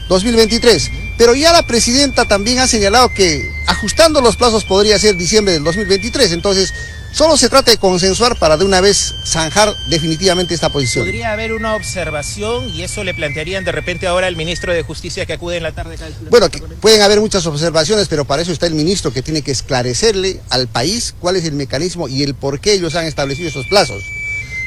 2023. 0.09 0.91
Pero 1.19 1.35
ya 1.35 1.53
la 1.53 1.67
presidenta 1.67 2.27
también 2.27 2.59
ha 2.59 2.67
señalado 2.67 3.13
que 3.13 3.51
ajustando 3.67 4.21
los 4.21 4.37
plazos 4.37 4.65
podría 4.65 4.99
ser 4.99 5.17
diciembre 5.17 5.55
del 5.55 5.65
2023. 5.65 6.33
Entonces, 6.33 6.73
solo 7.13 7.39
se 7.39 7.49
trata 7.49 7.71
de 7.71 7.79
consensuar 7.79 8.39
para 8.39 8.59
de 8.59 8.67
una 8.67 8.83
vez 8.83 9.15
zanjar 9.25 9.75
definitivamente 9.89 10.55
esta 10.55 10.69
posición. 10.69 11.07
¿Podría 11.07 11.33
haber 11.33 11.55
una 11.55 11.75
observación 11.75 12.69
y 12.69 12.83
eso 12.83 13.03
le 13.05 13.15
plantearían 13.15 13.65
de 13.65 13.73
repente 13.73 14.07
ahora 14.07 14.27
al 14.27 14.37
ministro 14.37 14.75
de 14.75 14.83
Justicia 14.83 15.25
que 15.25 15.33
acude 15.33 15.57
en 15.57 15.63
la 15.63 15.73
tarde? 15.73 15.97
Bueno, 16.29 16.51
que 16.51 16.59
pueden 16.59 17.01
haber 17.01 17.21
muchas 17.21 17.47
observaciones, 17.47 18.09
pero 18.09 18.27
para 18.27 18.43
eso 18.43 18.53
está 18.53 18.67
el 18.67 18.75
ministro 18.75 19.13
que 19.13 19.23
tiene 19.23 19.41
que 19.41 19.53
esclarecerle 19.53 20.41
al 20.51 20.69
país 20.69 21.15
cuál 21.19 21.37
es 21.37 21.45
el 21.47 21.55
mecanismo 21.55 22.09
y 22.09 22.23
el 22.23 22.35
por 22.35 22.61
qué 22.61 22.75
ellos 22.75 22.95
han 22.95 23.07
establecido 23.07 23.49
esos 23.49 23.67
plazos. 23.67 24.03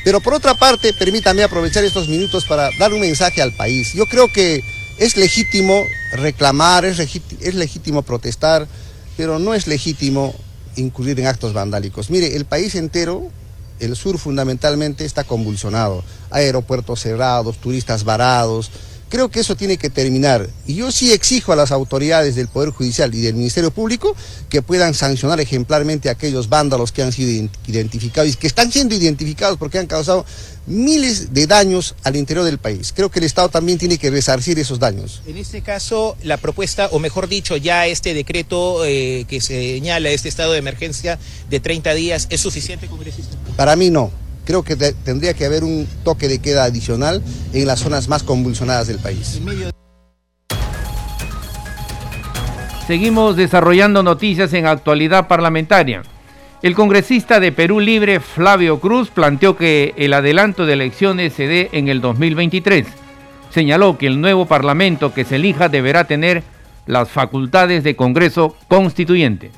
Pero 0.04 0.22
por 0.22 0.34
otra 0.34 0.56
parte, 0.56 0.94
permítame 0.94 1.44
aprovechar 1.44 1.84
estos 1.84 2.08
minutos 2.08 2.46
para 2.46 2.70
dar 2.80 2.94
un 2.94 3.02
mensaje 3.02 3.42
al 3.42 3.52
país. 3.52 3.94
Yo 3.94 4.08
creo 4.08 4.28
que 4.28 4.64
es 5.00 5.18
legítimo 5.18 5.84
reclamar, 6.14 6.86
es, 6.86 7.00
legít- 7.00 7.38
es 7.42 7.56
legítimo 7.56 8.02
protestar, 8.04 8.68
pero 9.18 9.40
no 9.40 9.54
es 9.54 9.66
legítimo 9.68 10.36
incurrir 10.76 11.20
en 11.20 11.28
actos 11.28 11.54
vandálicos. 11.54 12.10
Mire, 12.10 12.36
el 12.36 12.46
país 12.46 12.76
entero, 12.76 13.24
el 13.80 13.96
sur 13.96 14.18
fundamentalmente, 14.18 15.06
está 15.06 15.24
convulsionado. 15.24 16.04
Aeropuertos 16.32 17.02
cerrados, 17.02 17.58
turistas 17.58 18.04
varados. 18.04 18.72
Creo 19.10 19.30
que 19.30 19.40
eso 19.40 19.56
tiene 19.56 19.78
que 19.78 19.90
terminar. 19.90 20.48
Y 20.68 20.76
yo 20.76 20.92
sí 20.92 21.12
exijo 21.12 21.52
a 21.52 21.56
las 21.56 21.72
autoridades 21.72 22.36
del 22.36 22.48
Poder 22.48 22.70
Judicial 22.70 23.14
y 23.16 23.22
del 23.22 23.34
Ministerio 23.34 23.72
Público 23.72 24.16
que 24.50 24.62
puedan 24.62 24.94
sancionar 24.94 25.40
ejemplarmente 25.42 26.10
a 26.10 26.12
aquellos 26.12 26.48
vándalos 26.48 26.92
que 26.92 27.02
han 27.02 27.12
sido 27.12 27.32
ident- 27.32 27.50
identificados 27.68 28.32
y 28.32 28.36
que 28.36 28.48
están 28.48 28.72
siendo 28.72 28.94
identificados 28.96 29.58
porque 29.58 29.80
han 29.80 29.88
causado 29.88 30.26
miles 30.68 31.34
de 31.34 31.48
daños 31.48 31.96
al 32.04 32.16
interior 32.16 32.46
del 32.46 32.60
país. 32.60 32.94
Creo 32.96 33.10
que 33.10 33.18
el 33.20 33.26
Estado 33.26 33.50
también 33.50 33.80
tiene 33.80 33.98
que 33.98 34.12
resarcir 34.12 34.60
esos 34.60 34.78
daños. 34.80 35.22
En 35.26 35.38
este 35.38 35.62
caso, 35.62 36.16
la 36.24 36.38
propuesta, 36.38 36.88
o 36.92 37.00
mejor 37.00 37.28
dicho, 37.28 37.58
ya 37.58 37.88
este 37.88 38.14
decreto 38.14 38.86
eh, 38.86 39.26
que 39.28 39.42
señala 39.42 40.10
este 40.12 40.30
estado 40.30 40.52
de 40.54 40.60
emergencia 40.60 41.18
de 41.50 41.60
30 41.60 41.94
días, 41.96 42.28
¿es 42.30 42.42
suficiente, 42.42 42.86
congresista? 42.88 43.36
Para 43.58 43.76
mí 43.76 43.90
no. 43.90 44.12
Creo 44.50 44.64
que 44.64 44.76
te- 44.76 44.94
tendría 44.94 45.36
que 45.36 45.46
haber 45.46 45.64
un 45.64 45.88
toque 46.04 46.28
de 46.28 46.40
queda 46.40 46.64
adicional 46.64 47.22
en 47.54 47.68
las 47.68 47.82
zonas 47.82 48.08
más 48.08 48.24
convulsionadas 48.24 48.88
del 48.88 48.98
país. 48.98 49.40
Seguimos 52.88 53.36
desarrollando 53.36 54.02
noticias 54.02 54.52
en 54.54 54.66
actualidad 54.66 55.28
parlamentaria. 55.28 56.02
El 56.64 56.74
congresista 56.74 57.40
de 57.40 57.52
Perú 57.52 57.80
Libre, 57.80 58.20
Flavio 58.20 58.80
Cruz, 58.80 59.12
planteó 59.12 59.56
que 59.56 59.94
el 59.98 60.14
adelanto 60.16 60.66
de 60.66 60.74
elecciones 60.74 61.34
se 61.34 61.46
dé 61.46 61.70
en 61.74 61.88
el 61.88 62.02
2023. 62.02 62.88
Señaló 63.54 64.00
que 64.00 64.08
el 64.08 64.20
nuevo 64.20 64.48
parlamento 64.48 65.14
que 65.14 65.26
se 65.26 65.36
elija 65.36 65.70
deberá 65.70 66.06
tener 66.06 66.42
las 66.88 67.08
facultades 67.10 67.84
de 67.84 67.96
Congreso 67.96 68.56
Constituyente. 68.68 69.52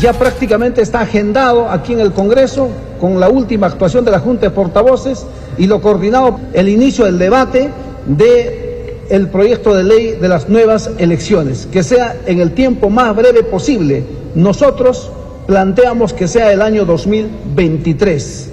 ya 0.00 0.14
prácticamente 0.14 0.80
está 0.80 1.00
agendado 1.02 1.70
aquí 1.70 1.92
en 1.92 2.00
el 2.00 2.12
Congreso 2.14 2.70
con 3.00 3.20
la 3.20 3.28
última 3.28 3.66
actuación 3.66 4.04
de 4.04 4.10
la 4.10 4.20
Junta 4.20 4.46
de 4.46 4.50
Portavoces 4.50 5.26
y 5.58 5.66
lo 5.66 5.80
coordinado 5.80 6.38
el 6.52 6.68
inicio 6.68 7.04
del 7.04 7.18
debate 7.18 7.70
de 8.06 8.66
el 9.10 9.28
proyecto 9.28 9.74
de 9.74 9.84
ley 9.84 10.12
de 10.20 10.28
las 10.28 10.48
nuevas 10.48 10.90
elecciones, 10.98 11.68
que 11.70 11.82
sea 11.82 12.16
en 12.26 12.40
el 12.40 12.52
tiempo 12.52 12.90
más 12.90 13.14
breve 13.14 13.42
posible. 13.44 14.02
Nosotros 14.34 15.10
planteamos 15.46 16.12
que 16.12 16.26
sea 16.26 16.52
el 16.52 16.60
año 16.60 16.84
2023. 16.84 18.50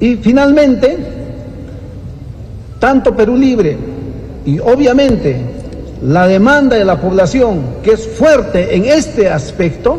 Y 0.00 0.16
finalmente, 0.16 0.98
tanto 2.78 3.14
Perú 3.14 3.36
Libre 3.36 3.76
y 4.44 4.58
obviamente 4.58 5.40
la 6.02 6.26
demanda 6.26 6.76
de 6.76 6.84
la 6.84 7.00
población, 7.00 7.62
que 7.82 7.92
es 7.92 8.06
fuerte 8.06 8.76
en 8.76 8.84
este 8.84 9.28
aspecto, 9.28 9.98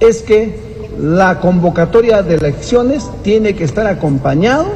es 0.00 0.22
que 0.22 0.69
la 1.02 1.40
convocatoria 1.40 2.22
de 2.22 2.34
elecciones 2.34 3.08
tiene 3.22 3.54
que 3.54 3.64
estar 3.64 3.86
acompañado 3.86 4.66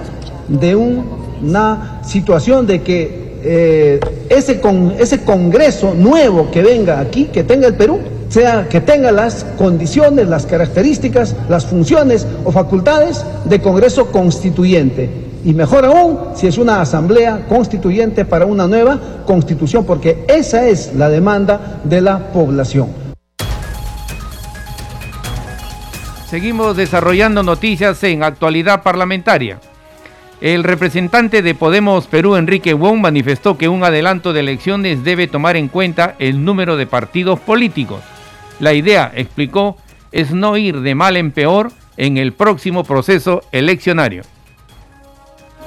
de 0.48 0.74
un- 0.76 1.04
una 1.42 2.00
situación 2.04 2.66
de 2.66 2.82
que 2.82 3.24
eh, 3.46 4.00
ese, 4.30 4.58
con, 4.58 4.94
ese 4.98 5.22
Congreso 5.22 5.92
nuevo 5.94 6.50
que 6.50 6.62
venga 6.62 6.98
aquí, 6.98 7.26
que 7.26 7.44
tenga 7.44 7.66
el 7.66 7.74
Perú, 7.74 7.98
sea 8.30 8.66
que 8.70 8.80
tenga 8.80 9.12
las 9.12 9.44
condiciones, 9.58 10.28
las 10.28 10.46
características, 10.46 11.36
las 11.50 11.66
funciones 11.66 12.26
o 12.44 12.50
facultades 12.52 13.22
de 13.44 13.60
Congreso 13.60 14.06
constituyente. 14.10 15.10
Y 15.44 15.52
mejor 15.52 15.84
aún 15.84 16.18
si 16.34 16.46
es 16.46 16.56
una 16.56 16.80
asamblea 16.80 17.44
constituyente 17.46 18.24
para 18.24 18.46
una 18.46 18.66
nueva 18.66 18.98
constitución, 19.26 19.84
porque 19.84 20.24
esa 20.26 20.66
es 20.66 20.94
la 20.94 21.10
demanda 21.10 21.80
de 21.84 22.00
la 22.00 22.18
población. 22.32 23.03
Seguimos 26.34 26.76
desarrollando 26.76 27.44
noticias 27.44 28.02
en 28.02 28.24
actualidad 28.24 28.82
parlamentaria. 28.82 29.60
El 30.40 30.64
representante 30.64 31.42
de 31.42 31.54
Podemos 31.54 32.08
Perú, 32.08 32.34
Enrique 32.34 32.74
Wong, 32.74 32.98
manifestó 32.98 33.56
que 33.56 33.68
un 33.68 33.84
adelanto 33.84 34.32
de 34.32 34.40
elecciones 34.40 35.04
debe 35.04 35.28
tomar 35.28 35.54
en 35.54 35.68
cuenta 35.68 36.16
el 36.18 36.44
número 36.44 36.76
de 36.76 36.88
partidos 36.88 37.38
políticos. 37.38 38.00
La 38.58 38.72
idea, 38.72 39.12
explicó, 39.14 39.76
es 40.10 40.32
no 40.32 40.56
ir 40.56 40.80
de 40.80 40.96
mal 40.96 41.16
en 41.16 41.30
peor 41.30 41.70
en 41.96 42.16
el 42.16 42.32
próximo 42.32 42.82
proceso 42.82 43.44
eleccionario. 43.52 44.24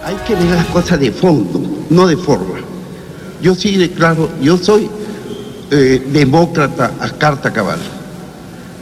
Hay 0.04 0.18
que 0.28 0.36
ver 0.36 0.48
las 0.48 0.66
cosas 0.66 1.00
de 1.00 1.14
fondo, 1.14 1.62
no 1.90 2.08
de 2.08 2.18
forma. 2.18 2.60
Yo 3.42 3.56
sí 3.56 3.78
declaro, 3.78 4.30
yo 4.42 4.58
soy 4.58 4.90
eh, 5.72 6.04
demócrata 6.08 6.92
a 7.00 7.10
carta 7.12 7.54
cabal. 7.54 7.80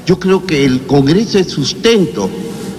Yo 0.06 0.20
creo 0.20 0.46
que 0.46 0.66
el 0.66 0.82
Congreso 0.82 1.40
es 1.40 1.48
sustento 1.48 2.30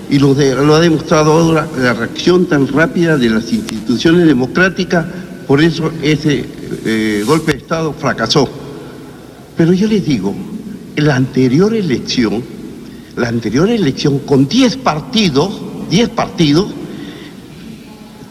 y 0.08 0.18
lo, 0.20 0.32
ha 0.32 0.80
demostrado 0.80 1.32
ahora 1.32 1.68
la 1.76 1.92
reacción 1.92 2.46
tan 2.46 2.68
rápida 2.68 3.16
de 3.16 3.30
las 3.30 3.52
instituciones 3.52 4.26
democráticas, 4.26 5.04
por 5.48 5.60
eso 5.60 5.90
ese 6.02 6.44
eh, 6.84 7.24
golpe 7.26 7.52
de 7.52 7.58
Estado 7.58 7.92
fracasó. 7.92 8.48
Pero 9.56 9.72
yo 9.72 9.88
les 9.88 10.06
digo, 10.06 10.34
la 10.96 11.16
anterior 11.16 11.74
elección, 11.74 12.44
la 13.16 13.28
anterior 13.28 13.68
elección 13.68 14.20
con 14.20 14.46
10 14.46 14.76
partidos, 14.76 15.60
10 15.90 16.10
partidos, 16.10 16.68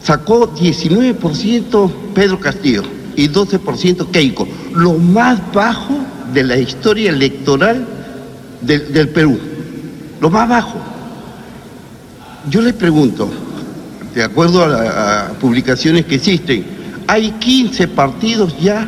sacó 0.02 0.54
19% 0.54 1.90
Pedro 2.14 2.40
Castillo 2.40 2.82
y 3.14 3.28
12% 3.28 4.10
Keiko, 4.10 4.48
lo 4.74 4.94
más 4.94 5.40
bajo 5.52 5.98
de 6.32 6.44
la 6.44 6.56
historia 6.56 7.10
electoral 7.10 7.95
del, 8.60 9.08
Perú, 9.10 9.38
lo 10.20 10.30
más 10.30 10.48
bajo. 10.48 10.78
Yo 12.50 12.60
les 12.60 12.74
pregunto, 12.74 13.28
de 14.14 14.22
acuerdo 14.22 14.64
a, 14.64 14.68
la- 14.68 15.32
publicaciones 15.40 16.04
que 16.06 16.16
existen, 16.16 16.64
hay 17.06 17.32
15 17.32 17.88
partidos 17.88 18.54
ya 18.60 18.86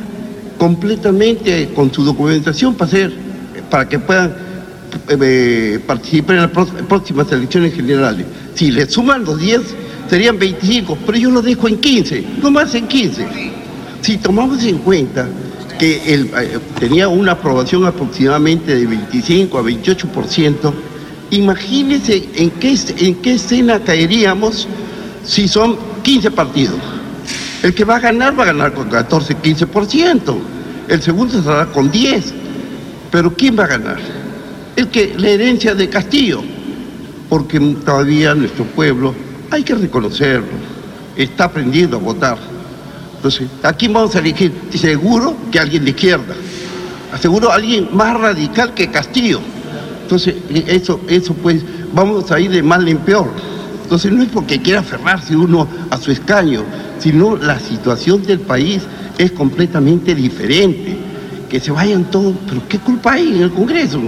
completamente 0.59 1.71
con 1.75 1.93
su 1.93 2.05
documentación 2.05 2.75
para 2.75 2.89
hacer, 2.89 3.13
para 3.71 3.89
que 3.89 3.99
puedan 3.99 4.35
eh, 5.09 5.79
participar 5.87 6.37
en 6.37 6.43
las 6.43 6.53
pró- 6.53 6.87
próximas 6.87 7.31
elecciones 7.33 7.75
generales. 7.75 8.27
Si 8.55 8.71
le 8.71 8.89
suman 8.89 9.25
los 9.25 9.39
10, 9.39 9.61
serían 10.11 10.39
25, 10.39 10.99
pero 11.07 11.19
yo 11.19 11.31
lo 11.31 11.43
dejo 11.43 11.69
en 11.69 11.79
15, 11.79 12.25
no 12.43 12.51
más 12.51 12.75
en 12.75 12.87
15. 12.89 13.27
Si 14.01 14.17
tomamos 14.19 14.63
en 14.65 14.79
cuenta 14.79 15.29
que 15.79 16.03
eh, 16.05 16.59
tenía 16.79 17.09
una 17.09 17.33
aprobación 17.33 17.85
aproximadamente 17.87 18.75
de 18.75 18.87
25 18.87 19.59
a 19.59 19.63
28%, 19.63 20.73
imagínense 21.31 22.29
en 22.35 22.51
qué, 22.51 22.77
en 22.99 23.15
qué 23.17 23.35
escena 23.35 23.81
caeríamos 23.81 24.69
si 25.25 25.47
son 25.49 25.79
15 26.03 26.31
partidos. 26.33 26.77
El 27.63 27.75
que 27.75 27.85
va 27.85 27.97
a 27.97 28.01
ganar 28.01 28.39
va 28.39 28.45
a 28.45 28.47
ganar 28.47 28.73
con 28.73 28.89
14, 28.89 29.37
15%. 29.37 30.37
El 30.89 31.03
segundo 31.03 31.39
estará 31.39 31.67
con 31.67 31.91
10. 31.91 32.35
Pero 33.11 33.35
¿quién 33.35 33.59
va 33.59 33.65
a 33.65 33.69
ganar? 33.69 33.99
El 34.77 34.89
que 34.89 35.15
la 35.17 35.29
herencia 35.29 35.75
de 35.75 35.89
Castillo. 35.89 36.43
Porque 37.29 37.59
todavía 37.85 38.35
nuestro 38.35 38.65
pueblo, 38.65 39.15
hay 39.51 39.63
que 39.63 39.75
reconocerlo, 39.75 40.47
está 41.17 41.45
aprendiendo 41.45 41.97
a 41.97 42.01
votar. 42.01 42.39
Entonces, 43.19 43.49
¿a 43.65 43.73
quién 43.73 43.93
vamos 43.93 44.15
a 44.15 44.21
elegir? 44.21 44.53
Seguro 44.73 45.37
que 45.51 45.59
alguien 45.59 45.85
de 45.85 45.91
izquierda. 45.91 46.37
Seguro 47.21 47.51
alguien 47.51 47.89
más 47.93 48.19
radical 48.19 48.75
que 48.75 48.93
Castillo. 48.93 49.41
Entonces, 50.03 50.37
eso, 50.69 51.01
eso 51.09 51.35
pues, 51.35 51.63
vamos 51.93 52.31
a 52.31 52.39
ir 52.39 52.53
de 52.53 52.63
mal 52.63 52.87
en 52.87 52.99
peor. 52.99 53.29
Entonces 53.83 54.13
no 54.13 54.23
es 54.23 54.29
porque 54.29 54.63
quiera 54.63 54.81
aferrarse 54.81 55.37
uno 55.37 55.67
a 55.91 55.97
su 55.99 56.13
escaño, 56.13 56.63
sino 57.01 57.37
la 57.37 57.59
situación 57.59 58.23
del 58.23 58.39
país 58.39 58.83
es 59.19 59.33
completamente 59.33 60.15
diferente. 60.15 60.97
Que 61.51 61.59
se 61.59 61.73
vayan 61.73 62.05
todos, 62.05 62.37
pero 62.49 62.63
¿qué 62.69 62.79
culpa 62.79 63.15
hay 63.15 63.35
en 63.35 63.43
el 63.43 63.51
Congreso? 63.51 64.01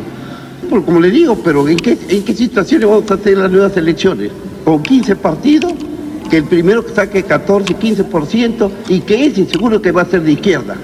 como 0.70 1.00
le 1.00 1.10
digo, 1.10 1.36
pero 1.42 1.68
¿en 1.68 1.78
qué, 1.78 1.98
¿en 2.08 2.22
qué 2.22 2.32
situaciones 2.32 2.88
vamos 2.88 3.10
a 3.10 3.14
hacer 3.14 3.36
las 3.36 3.50
nuevas 3.50 3.76
elecciones? 3.76 4.30
¿Con 4.64 4.80
15 4.80 5.16
partidos? 5.16 5.72
Que 6.30 6.36
el 6.38 6.44
primero 6.44 6.84
que 6.84 6.94
saque 6.94 7.22
14, 7.24 7.76
15% 7.76 8.70
y 8.88 9.00
que 9.00 9.26
ese 9.26 9.46
seguro 9.46 9.82
que 9.82 9.90
va 9.90 10.02
a 10.02 10.06
ser 10.06 10.22
de 10.22 10.32
izquierda. 10.32 10.76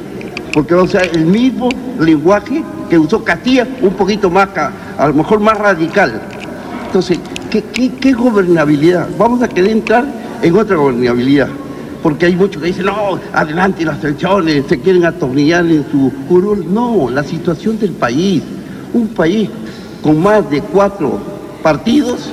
Porque 0.52 0.74
va 0.74 0.80
a 0.80 0.84
usar 0.84 1.08
el 1.12 1.26
mismo 1.26 1.68
lenguaje 2.00 2.64
que 2.88 2.98
usó 2.98 3.22
Castilla, 3.22 3.66
un 3.82 3.94
poquito 3.94 4.30
más, 4.30 4.48
a 4.56 5.06
lo 5.06 5.14
mejor 5.14 5.40
más 5.40 5.56
radical. 5.58 6.20
Entonces, 6.86 7.18
¿qué, 7.50 8.12
gobernabilidad? 8.12 9.08
Vamos 9.18 9.42
a 9.42 9.48
querer 9.48 9.70
entrar 9.70 10.04
en 10.42 10.56
otra 10.56 10.76
gobernabilidad. 10.76 11.48
Porque 12.02 12.26
hay 12.26 12.36
muchos 12.36 12.62
que 12.62 12.68
dicen, 12.68 12.86
no, 12.86 13.18
adelante 13.32 13.84
las 13.84 14.02
elecciones, 14.02 14.64
se 14.68 14.80
quieren 14.80 15.04
atornillar 15.04 15.66
en 15.66 15.84
su 15.90 16.12
curul. 16.28 16.72
No, 16.72 17.10
la 17.10 17.24
situación 17.24 17.78
del 17.78 17.92
país, 17.92 18.42
un 18.92 19.08
país 19.08 19.50
con 20.02 20.22
más 20.22 20.48
de 20.50 20.60
cuatro 20.60 21.18
partidos, 21.62 22.30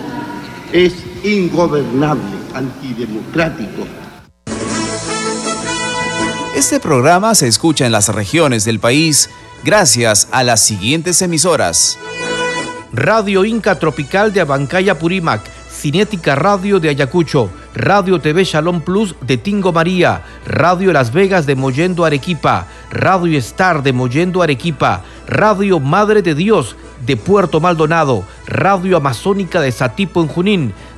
es 0.71 0.93
ingobernable, 1.23 2.37
antidemocrático. 2.53 3.85
Este 6.55 6.79
programa 6.79 7.35
se 7.35 7.47
escucha 7.47 7.85
en 7.85 7.91
las 7.91 8.09
regiones 8.09 8.63
del 8.63 8.79
país 8.79 9.29
gracias 9.63 10.27
a 10.31 10.43
las 10.43 10.61
siguientes 10.61 11.21
emisoras. 11.21 11.97
Radio 12.93 13.43
Inca 13.43 13.79
Tropical 13.79 14.33
de 14.33 14.41
Abancaya 14.41 14.99
Purímac, 14.99 15.41
Cinética 15.71 16.35
Radio 16.35 16.79
de 16.79 16.89
Ayacucho, 16.89 17.49
Radio 17.73 18.21
TV 18.21 18.43
Shalom 18.43 18.81
Plus 18.81 19.15
de 19.21 19.37
Tingo 19.37 19.73
María, 19.73 20.21
Radio 20.45 20.93
Las 20.93 21.11
Vegas 21.11 21.45
de 21.47 21.55
Mollendo 21.55 22.05
Arequipa, 22.05 22.67
Radio 22.91 23.37
Star 23.39 23.81
de 23.81 23.91
Mollendo 23.91 24.43
Arequipa, 24.43 25.01
Radio 25.27 25.79
Madre 25.79 26.21
de 26.21 26.35
Dios 26.35 26.75
de 27.05 27.17
Puerto 27.17 27.59
Maldonado, 27.59 28.23
Radio 28.45 28.95
Amazónica 28.95 29.59
de 29.59 29.71
Satipo 29.71 30.21
en 30.21 30.27
Junín, 30.27 30.73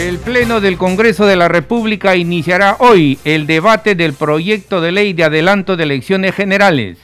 El 0.00 0.16
Pleno 0.16 0.62
del 0.62 0.78
Congreso 0.78 1.26
de 1.26 1.36
la 1.36 1.48
República 1.48 2.16
iniciará 2.16 2.76
hoy 2.78 3.18
el 3.26 3.46
debate 3.46 3.94
del 3.94 4.14
proyecto 4.14 4.80
de 4.80 4.92
ley 4.92 5.12
de 5.12 5.24
adelanto 5.24 5.76
de 5.76 5.82
elecciones 5.82 6.34
generales. 6.34 6.96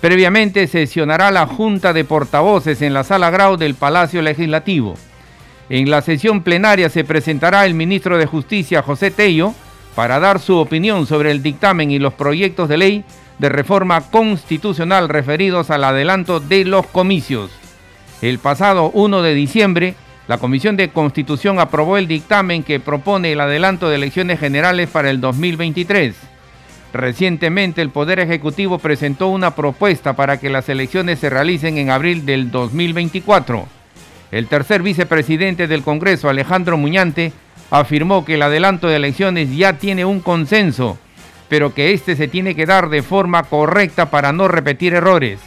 Previamente 0.00 0.68
sesionará 0.68 1.32
la 1.32 1.48
Junta 1.48 1.92
de 1.92 2.04
Portavoces 2.04 2.82
en 2.82 2.94
la 2.94 3.02
Sala 3.02 3.30
Grau 3.30 3.56
del 3.56 3.74
Palacio 3.74 4.22
Legislativo. 4.22 4.94
En 5.70 5.90
la 5.90 6.02
sesión 6.02 6.44
plenaria 6.44 6.88
se 6.88 7.02
presentará 7.02 7.66
el 7.66 7.74
ministro 7.74 8.16
de 8.16 8.26
Justicia, 8.26 8.80
José 8.80 9.10
Tello, 9.10 9.52
para 9.96 10.20
dar 10.20 10.38
su 10.38 10.56
opinión 10.56 11.08
sobre 11.08 11.32
el 11.32 11.42
dictamen 11.42 11.90
y 11.90 11.98
los 11.98 12.14
proyectos 12.14 12.68
de 12.68 12.76
ley 12.76 13.04
de 13.40 13.48
reforma 13.48 14.02
constitucional 14.02 15.08
referidos 15.08 15.68
al 15.70 15.82
adelanto 15.82 16.38
de 16.38 16.64
los 16.64 16.86
comicios. 16.86 17.50
El 18.22 18.38
pasado 18.38 18.92
1 18.94 19.20
de 19.20 19.34
diciembre, 19.34 19.96
la 20.30 20.38
Comisión 20.38 20.76
de 20.76 20.90
Constitución 20.90 21.58
aprobó 21.58 21.96
el 21.96 22.06
dictamen 22.06 22.62
que 22.62 22.78
propone 22.78 23.32
el 23.32 23.40
adelanto 23.40 23.88
de 23.88 23.96
elecciones 23.96 24.38
generales 24.38 24.88
para 24.88 25.10
el 25.10 25.20
2023. 25.20 26.14
Recientemente 26.92 27.82
el 27.82 27.90
Poder 27.90 28.20
Ejecutivo 28.20 28.78
presentó 28.78 29.26
una 29.26 29.56
propuesta 29.56 30.14
para 30.14 30.38
que 30.38 30.48
las 30.48 30.68
elecciones 30.68 31.18
se 31.18 31.30
realicen 31.30 31.78
en 31.78 31.90
abril 31.90 32.26
del 32.26 32.52
2024. 32.52 33.66
El 34.30 34.46
tercer 34.46 34.84
vicepresidente 34.84 35.66
del 35.66 35.82
Congreso, 35.82 36.28
Alejandro 36.28 36.76
Muñante, 36.76 37.32
afirmó 37.72 38.24
que 38.24 38.34
el 38.34 38.42
adelanto 38.42 38.86
de 38.86 38.94
elecciones 38.94 39.56
ya 39.56 39.78
tiene 39.78 40.04
un 40.04 40.20
consenso, 40.20 40.96
pero 41.48 41.74
que 41.74 41.92
este 41.92 42.14
se 42.14 42.28
tiene 42.28 42.54
que 42.54 42.66
dar 42.66 42.88
de 42.88 43.02
forma 43.02 43.42
correcta 43.42 44.12
para 44.12 44.32
no 44.32 44.46
repetir 44.46 44.94
errores. 44.94 45.40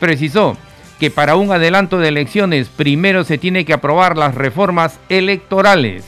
Precisó 0.00 0.56
que 0.98 1.10
para 1.10 1.36
un 1.36 1.52
adelanto 1.52 1.98
de 1.98 2.08
elecciones 2.08 2.68
primero 2.68 3.24
se 3.24 3.38
tiene 3.38 3.64
que 3.64 3.72
aprobar 3.72 4.16
las 4.16 4.34
reformas 4.34 4.98
electorales. 5.08 6.04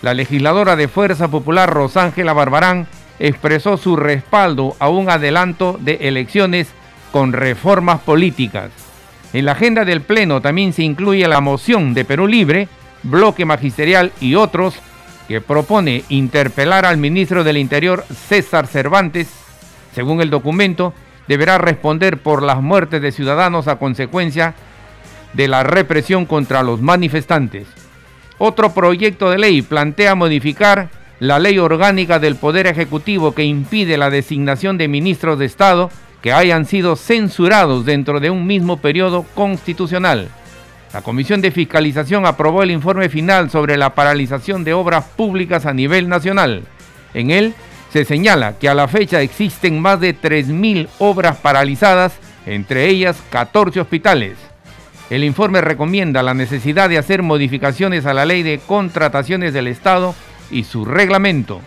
La 0.00 0.14
legisladora 0.14 0.76
de 0.76 0.88
Fuerza 0.88 1.28
Popular, 1.28 1.70
Rosángela 1.70 2.32
Barbarán, 2.32 2.86
expresó 3.18 3.76
su 3.76 3.96
respaldo 3.96 4.76
a 4.78 4.88
un 4.88 5.10
adelanto 5.10 5.78
de 5.80 5.98
elecciones 6.02 6.68
con 7.12 7.32
reformas 7.32 8.00
políticas. 8.00 8.70
En 9.32 9.44
la 9.44 9.52
agenda 9.52 9.84
del 9.84 10.00
Pleno 10.00 10.40
también 10.40 10.72
se 10.72 10.82
incluye 10.82 11.26
la 11.28 11.40
moción 11.40 11.94
de 11.94 12.04
Perú 12.04 12.26
Libre, 12.26 12.68
Bloque 13.02 13.44
Magisterial 13.44 14.12
y 14.20 14.34
otros 14.34 14.74
que 15.28 15.40
propone 15.40 16.04
interpelar 16.08 16.84
al 16.84 16.96
ministro 16.96 17.44
del 17.44 17.56
Interior 17.56 18.04
César 18.28 18.66
Cervantes. 18.66 19.28
Según 19.94 20.20
el 20.20 20.30
documento, 20.30 20.92
deberá 21.32 21.56
responder 21.56 22.18
por 22.18 22.42
las 22.42 22.60
muertes 22.60 23.00
de 23.00 23.10
ciudadanos 23.10 23.66
a 23.66 23.76
consecuencia 23.76 24.52
de 25.32 25.48
la 25.48 25.62
represión 25.62 26.26
contra 26.26 26.62
los 26.62 26.82
manifestantes. 26.82 27.66
Otro 28.36 28.74
proyecto 28.74 29.30
de 29.30 29.38
ley 29.38 29.62
plantea 29.62 30.14
modificar 30.14 30.90
la 31.20 31.38
ley 31.38 31.58
orgánica 31.58 32.18
del 32.18 32.36
Poder 32.36 32.66
Ejecutivo 32.66 33.34
que 33.34 33.44
impide 33.44 33.96
la 33.96 34.10
designación 34.10 34.76
de 34.76 34.88
ministros 34.88 35.38
de 35.38 35.46
Estado 35.46 35.90
que 36.20 36.34
hayan 36.34 36.66
sido 36.66 36.96
censurados 36.96 37.86
dentro 37.86 38.20
de 38.20 38.28
un 38.28 38.46
mismo 38.46 38.76
periodo 38.76 39.24
constitucional. 39.34 40.28
La 40.92 41.00
Comisión 41.00 41.40
de 41.40 41.50
Fiscalización 41.50 42.26
aprobó 42.26 42.62
el 42.62 42.72
informe 42.72 43.08
final 43.08 43.48
sobre 43.48 43.78
la 43.78 43.94
paralización 43.94 44.64
de 44.64 44.74
obras 44.74 45.06
públicas 45.16 45.64
a 45.64 45.72
nivel 45.72 46.10
nacional. 46.10 46.64
En 47.14 47.30
él 47.30 47.54
se 47.92 48.06
señala 48.06 48.58
que 48.58 48.70
a 48.70 48.74
la 48.74 48.88
fecha 48.88 49.20
existen 49.20 49.80
más 49.80 50.00
de 50.00 50.16
3.000 50.18 50.88
obras 50.98 51.36
paralizadas, 51.36 52.14
entre 52.46 52.88
ellas 52.88 53.22
14 53.30 53.80
hospitales. 53.80 54.38
El 55.10 55.24
informe 55.24 55.60
recomienda 55.60 56.22
la 56.22 56.32
necesidad 56.32 56.88
de 56.88 56.96
hacer 56.96 57.22
modificaciones 57.22 58.06
a 58.06 58.14
la 58.14 58.24
ley 58.24 58.42
de 58.42 58.60
contrataciones 58.66 59.52
del 59.52 59.66
Estado 59.66 60.14
y 60.50 60.64
su 60.64 60.86
reglamento. 60.86 61.60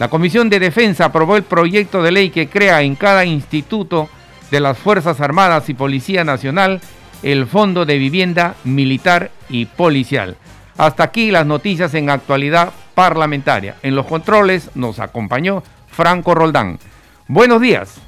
La 0.00 0.08
Comisión 0.08 0.50
de 0.50 0.58
Defensa 0.58 1.04
aprobó 1.04 1.36
el 1.36 1.44
proyecto 1.44 2.02
de 2.02 2.10
ley 2.10 2.30
que 2.30 2.48
crea 2.48 2.82
en 2.82 2.96
cada 2.96 3.24
instituto 3.24 4.08
de 4.50 4.58
las 4.58 4.76
Fuerzas 4.78 5.20
Armadas 5.20 5.68
y 5.68 5.74
Policía 5.74 6.24
Nacional 6.24 6.80
el 7.22 7.46
Fondo 7.46 7.86
de 7.86 7.98
Vivienda 7.98 8.56
Militar 8.64 9.30
y 9.48 9.66
Policial. 9.66 10.36
Hasta 10.76 11.04
aquí 11.04 11.30
las 11.30 11.46
noticias 11.46 11.94
en 11.94 12.10
actualidad 12.10 12.72
parlamentaria. 12.94 13.76
En 13.82 13.94
los 13.94 14.06
controles 14.06 14.70
nos 14.74 14.98
acompañó 14.98 15.62
Franco 15.88 16.34
Roldán. 16.34 16.78
Buenos 17.28 17.60
días. 17.60 18.00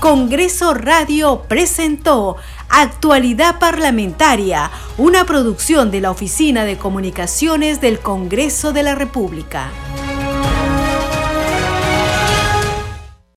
Congreso 0.00 0.74
Radio 0.74 1.44
presentó 1.46 2.36
Actualidad 2.68 3.60
Parlamentaria, 3.60 4.70
una 4.98 5.24
producción 5.24 5.92
de 5.92 6.00
la 6.00 6.10
Oficina 6.10 6.64
de 6.64 6.76
Comunicaciones 6.76 7.80
del 7.80 8.00
Congreso 8.00 8.72
de 8.72 8.82
la 8.82 8.96
República. 8.96 9.70